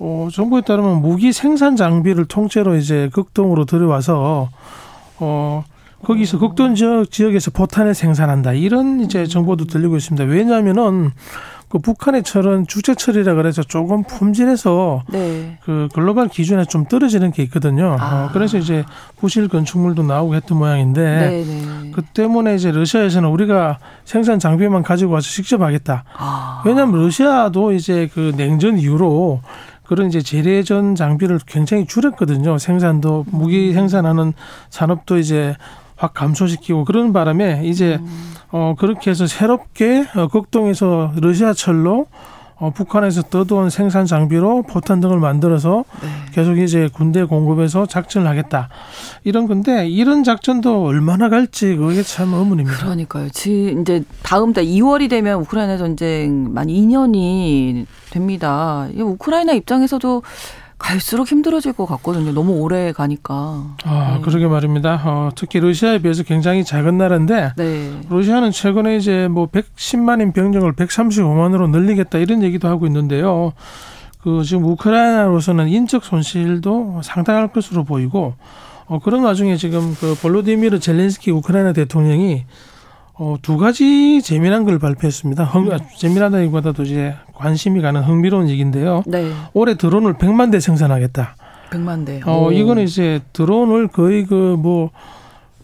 [0.00, 4.48] 어 정부에 따르면 무기 생산 장비를 통째로 이제 극동으로 들여와서
[5.20, 5.64] 어
[6.02, 10.24] 거기서 극동 지역 지역에서 포탄을 생산한다 이런 이제 정보도 들리고 있습니다.
[10.24, 11.12] 왜냐하면은
[11.70, 15.56] 그 북한의 철은 주체 철이라 그래서 조금 품질에서 네.
[15.62, 17.96] 그 글로벌 기준에 좀 떨어지는 게 있거든요.
[18.00, 18.24] 아.
[18.24, 18.84] 어, 그래서 이제
[19.18, 21.90] 부실 건축물도 나오고 했던 모양인데 네, 네.
[21.92, 26.02] 그 때문에 이제 러시아에서는 우리가 생산 장비만 가지고 와서 직접 하겠다.
[26.18, 26.60] 아.
[26.66, 29.40] 왜냐하면 러시아도 이제 그 냉전 이후로
[29.84, 32.58] 그런 이제 재래전 장비를 굉장히 줄였거든요.
[32.58, 34.32] 생산도 무기 생산하는
[34.70, 35.56] 산업도 이제
[36.00, 38.00] 확 감소시키고 그런 바람에 이제
[38.50, 42.06] 어 그렇게 해서 새롭게 어 극동에서 러시아 철로
[42.56, 46.08] 어, 북한에서 떠도온 생산 장비로 포탄 등을 만들어서 네.
[46.32, 48.68] 계속 이제 군대 공급해서 작전을 하겠다
[49.24, 52.78] 이런 건데 이런 작전도 얼마나 갈지 그게 참 의문입니다.
[52.78, 53.30] 그러니까요.
[53.30, 58.88] 지 이제 다음 달 2월이 되면 우크라이나 전쟁 만 2년이 됩니다.
[58.94, 60.22] 이 우크라이나 입장에서도
[60.80, 62.32] 갈수록 힘들어질 것 같거든요.
[62.32, 63.76] 너무 오래 가니까.
[63.84, 64.22] 아 네.
[64.22, 65.00] 그러게 말입니다.
[65.04, 68.00] 어, 특히 러시아에 비해서 굉장히 작은 나라인데 네.
[68.08, 73.52] 러시아는 최근에 이제 뭐 110만인 병력을 135만으로 늘리겠다 이런 얘기도 하고 있는데요.
[74.22, 78.34] 그 지금 우크라이나로서는 인적 손실도 상당할 것으로 보이고
[78.86, 82.44] 어 그런 와중에 지금 그 볼로디미르 젤렌스키 우크라이나 대통령이
[83.20, 85.44] 어 두 가지 재미난 걸 발표했습니다.
[85.44, 89.02] 흥, 아, 재미나다기보다도 이제 관심이 가는 흥미로운 얘기인데요.
[89.06, 89.30] 네.
[89.52, 91.36] 올해 드론을 100만 대 생산하겠다.
[91.70, 92.20] 100만 대.
[92.24, 92.50] 어 오.
[92.52, 94.90] 이거는 이제 드론을 거의 그 뭐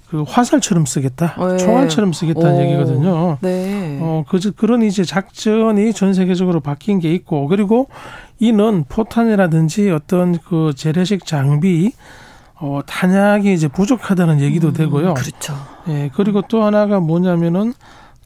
[0.08, 1.56] 그 화살처럼 쓰겠다, 네.
[1.56, 2.60] 총알처럼 쓰겠다는 오.
[2.62, 3.38] 얘기거든요.
[3.40, 3.98] 네.
[4.00, 7.88] 어, 그, 그런 이제 작전이 전 세계적으로 바뀐 게 있고, 그리고
[8.38, 11.90] 이는 포탄이라든지 어떤 그 재래식 장비,
[12.58, 15.14] 어, 탄약이 이제 부족하다는 얘기도 되고요.
[15.14, 15.54] 그렇죠.
[15.88, 17.74] 예, 그리고 또 하나가 뭐냐면은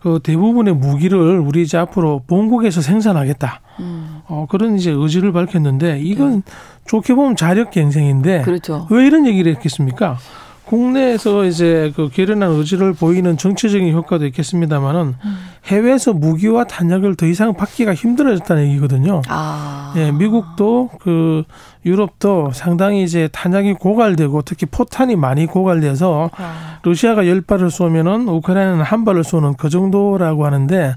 [0.01, 3.61] 그 대부분의 무기를 우리 이제 앞으로 본국에서 생산하겠다.
[3.81, 4.21] 음.
[4.29, 6.43] 어, 그런 이제 의지를 밝혔는데, 이건
[6.87, 8.87] 좋게 보면 자력 갱생인데, 그렇죠.
[8.91, 10.17] 왜 이런 얘기를 했겠습니까?
[10.65, 15.17] 국내에서 이제 그 결연한 의지를 보이는 정치적인 효과도 있겠습니다만은
[15.67, 19.21] 해외에서 무기와 탄약을 더 이상 받기가 힘들어졌다는 얘기거든요.
[19.29, 19.93] 아.
[19.97, 21.43] 예, 미국도 그
[21.85, 26.79] 유럽도 상당히 이제 탄약이 고갈되고 특히 포탄이 많이 고갈돼서 아.
[26.83, 30.95] 러시아가 열 발을 쏘면은 우크라이나는 한 발을 쏘는 그 정도라고 하는데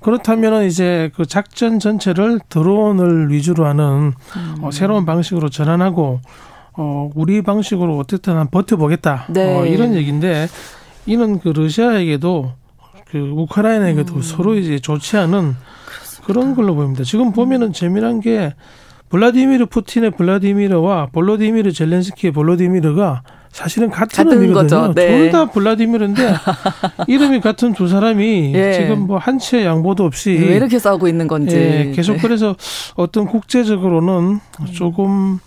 [0.00, 4.56] 그렇다면은 이제 그 작전 전체를 드론을 위주로 하는 음.
[4.62, 6.20] 어, 새로운 방식으로 전환하고
[6.74, 9.26] 어, 우리 방식으로 어쨌든 한 버텨보겠다.
[9.30, 9.58] 네.
[9.58, 10.46] 어, 이런 얘기인데
[11.06, 12.52] 이는 그 러시아에게도
[13.10, 14.22] 그 우크라이나에게도 음.
[14.22, 15.56] 서로 이제 좋지 않은
[16.24, 17.02] 그런 걸로 보입니다.
[17.04, 18.54] 지금 보면은 재미난 게
[19.08, 24.94] 블라디미르 푸틴의 블라디미르와 볼로디미르 젤렌스키의 볼로디미르가 사실은 같은, 같은 의미거든요.
[24.94, 25.08] 네.
[25.08, 26.34] 둘다 블라디미르인데
[27.08, 28.72] 이름이 같은 두 사람이 예.
[28.74, 31.56] 지금 뭐 한치의 양보도 없이 왜 이렇게 싸우고 있는 건지.
[31.56, 32.18] 예, 계속 네.
[32.20, 32.54] 그래서
[32.94, 34.40] 어떤 국제적으로는
[34.74, 35.38] 조금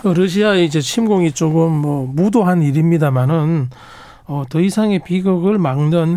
[0.00, 3.68] 그 러시아의 이제 침공이 조금 뭐 무도한 일입니다만은
[4.26, 6.12] 어, 더 이상의 비극을 막는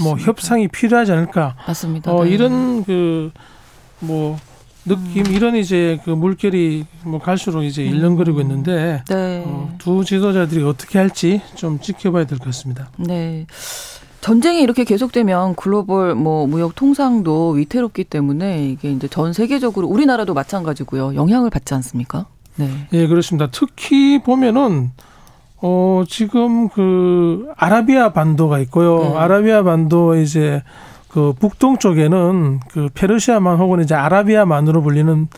[0.00, 0.22] 뭐 맞습니다.
[0.22, 1.56] 협상이 필요하지 않을까.
[1.66, 2.12] 맞습니다.
[2.12, 2.30] 어, 네.
[2.30, 4.38] 이런 그뭐
[4.86, 9.42] 느낌 이런 이제 그 물결이 뭐 갈수록 이제 일렁거리고 있는데 네.
[9.46, 12.90] 어, 두 지도자들이 어떻게 할지 좀 지켜봐야 될 것 같습니다.
[12.98, 13.46] 네.
[14.20, 21.14] 전쟁이 이렇게 계속되면 글로벌 뭐 무역 통상도 위태롭기 때문에 이게 이제 전 세계적으로 우리나라도 마찬가지고요.
[21.14, 22.26] 영향을 받지 않습니까?
[22.56, 22.70] 네.
[22.92, 23.48] 예, 그렇습니다.
[23.50, 24.92] 특히 보면은
[25.60, 28.98] 어 지금 그 아라비아 반도가 있고요.
[28.98, 29.14] 네.
[29.16, 30.62] 아라비아 반도 이제
[31.14, 35.28] 그 북동 쪽에는 그 페르시아만 혹은 이제 아라비아만으로 불리는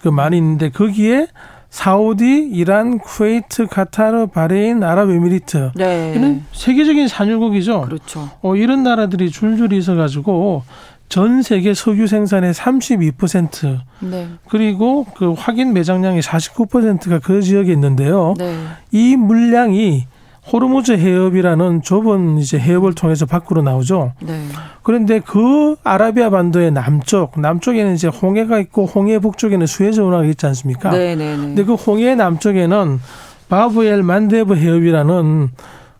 [0.00, 1.26] 그 만이 있는데 거기에
[1.70, 6.12] 사우디, 이란, 쿠웨이트, 카타르, 바레인, 아랍에미리트 네.
[6.14, 7.80] 이는 세계적인 산유국이죠.
[7.80, 8.30] 그렇죠.
[8.42, 10.62] 어, 이런 나라들이 줄줄이 있어가지고
[11.08, 14.28] 전 세계 석유 생산의 32% 네.
[14.48, 18.34] 그리고 그 확인 매장량이 49%가 그 지역에 있는데요.
[18.38, 18.56] 네.
[18.92, 20.06] 이 물량이
[20.50, 24.12] 호르무즈 해협이라는 좁은 이제 해협을 통해서 밖으로 나오죠.
[24.20, 24.46] 네.
[24.82, 30.90] 그런데 그 아라비아 반도의 남쪽, 남쪽에는 이제 홍해가 있고 홍해 북쪽에는 수에즈 운하가 있지 않습니까?
[30.90, 31.42] 네, 네, 네.
[31.42, 33.00] 근데 그 홍해 남쪽에는
[33.48, 35.48] 바브엘 만데브 해협이라는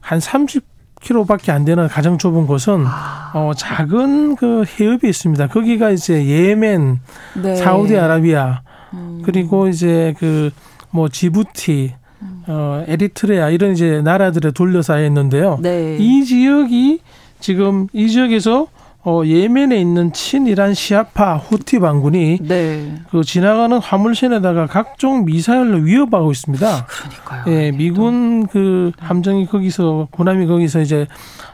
[0.00, 3.30] 한 30km밖에 안 되는 가장 좁은 곳은 아.
[3.34, 5.48] 어 작은 그 해협이 있습니다.
[5.48, 7.00] 거기가 이제 예멘,
[7.42, 7.56] 네.
[7.56, 8.60] 사우디아라비아
[8.92, 9.22] 음.
[9.24, 10.50] 그리고 이제 그
[10.94, 11.92] 뭐 지부티,
[12.46, 15.58] 어 에리트레아 이런 이제 나라들에 둘러싸여 있는데요.
[15.60, 15.96] 네.
[15.98, 17.00] 이 지역이
[17.40, 18.68] 지금 이 지역에서
[19.06, 22.94] 어 예멘에 있는 친이란 시아파 후티 반군이 네.
[23.10, 26.86] 그 지나가는 화물선에다가 각종 미사일로 위협하고 있습니다.
[26.86, 27.44] 그러니까요.
[27.48, 31.06] 예, 미군 그 함정이 거기서 군함이 거기서 이제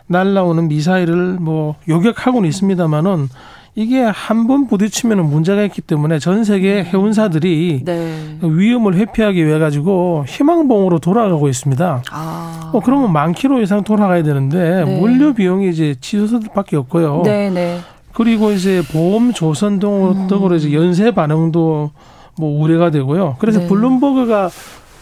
[0.07, 3.29] 날라오는 미사일을 뭐 요격하고는 있습니다만은
[3.75, 8.39] 이게 한 번 부딪히면 문제가 있기 때문에 전 세계 해운사들이 네.
[8.43, 12.03] 위험을 회피하기 위해 가지고 희망봉으로 돌아가고 있습니다.
[12.11, 12.71] 아.
[12.73, 14.99] 어 그러면 만 킬로 이상 돌아가야 되는데 네.
[15.01, 17.23] 물류 비용이 이제 치솟을밖에 없고요.
[17.25, 17.79] 네, 네.
[18.13, 20.55] 그리고 이제 보험 조선 등으로, 음.
[20.57, 21.93] 이제 연쇄 반응도
[22.37, 23.37] 뭐 우려가 되고요.
[23.39, 23.69] 그래서 네.
[23.69, 24.51] 블룸버그가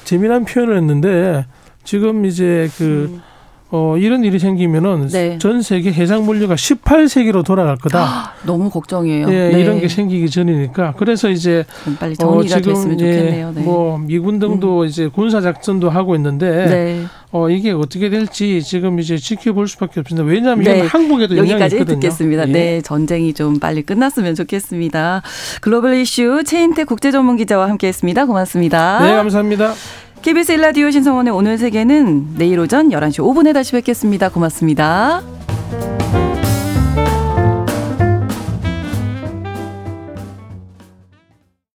[0.04, 1.46] 재미난 표현을 했는데
[1.84, 3.22] 지금 이제 그 음.
[3.70, 5.38] 어, 이런 일이 생기면은 네.
[5.38, 8.32] 전 세계 해상 물류가 18세기로 돌아갈 거다.
[8.46, 9.28] 너무 걱정이에요.
[9.30, 9.60] 예, 네.
[9.60, 13.52] 이런 게 생기기 전이니까 그래서 이제 좀 빨리 정리가 됐으면 예, 좋겠네요.
[13.54, 13.60] 네.
[13.60, 13.64] 음.
[13.64, 17.04] 뭐 미군 등도 이제 군사 작전도 하고 있는데 네.
[17.30, 20.26] 어 이게 어떻게 될지 지금 이제 지켜볼 수밖에 없습니다.
[20.26, 20.80] 왜냐하면 네.
[20.86, 22.00] 한국에도 영향이 여기까지 있거든요.
[22.00, 22.48] 듣겠습니다.
[22.48, 22.52] 예.
[22.52, 25.20] 네, 전쟁이 좀 빨리 끝났으면 좋겠습니다.
[25.60, 28.24] 글로벌 이슈 최인태 국제 전문 기자와 함께했습니다.
[28.24, 29.00] 고맙습니다.
[29.00, 29.74] 네, 감사합니다.
[30.22, 34.28] KBS 일라디오 신성원의 오늘 세계는 내일 오전 11시 5분에 다시 뵙겠습니다.
[34.28, 35.22] 고맙습니다.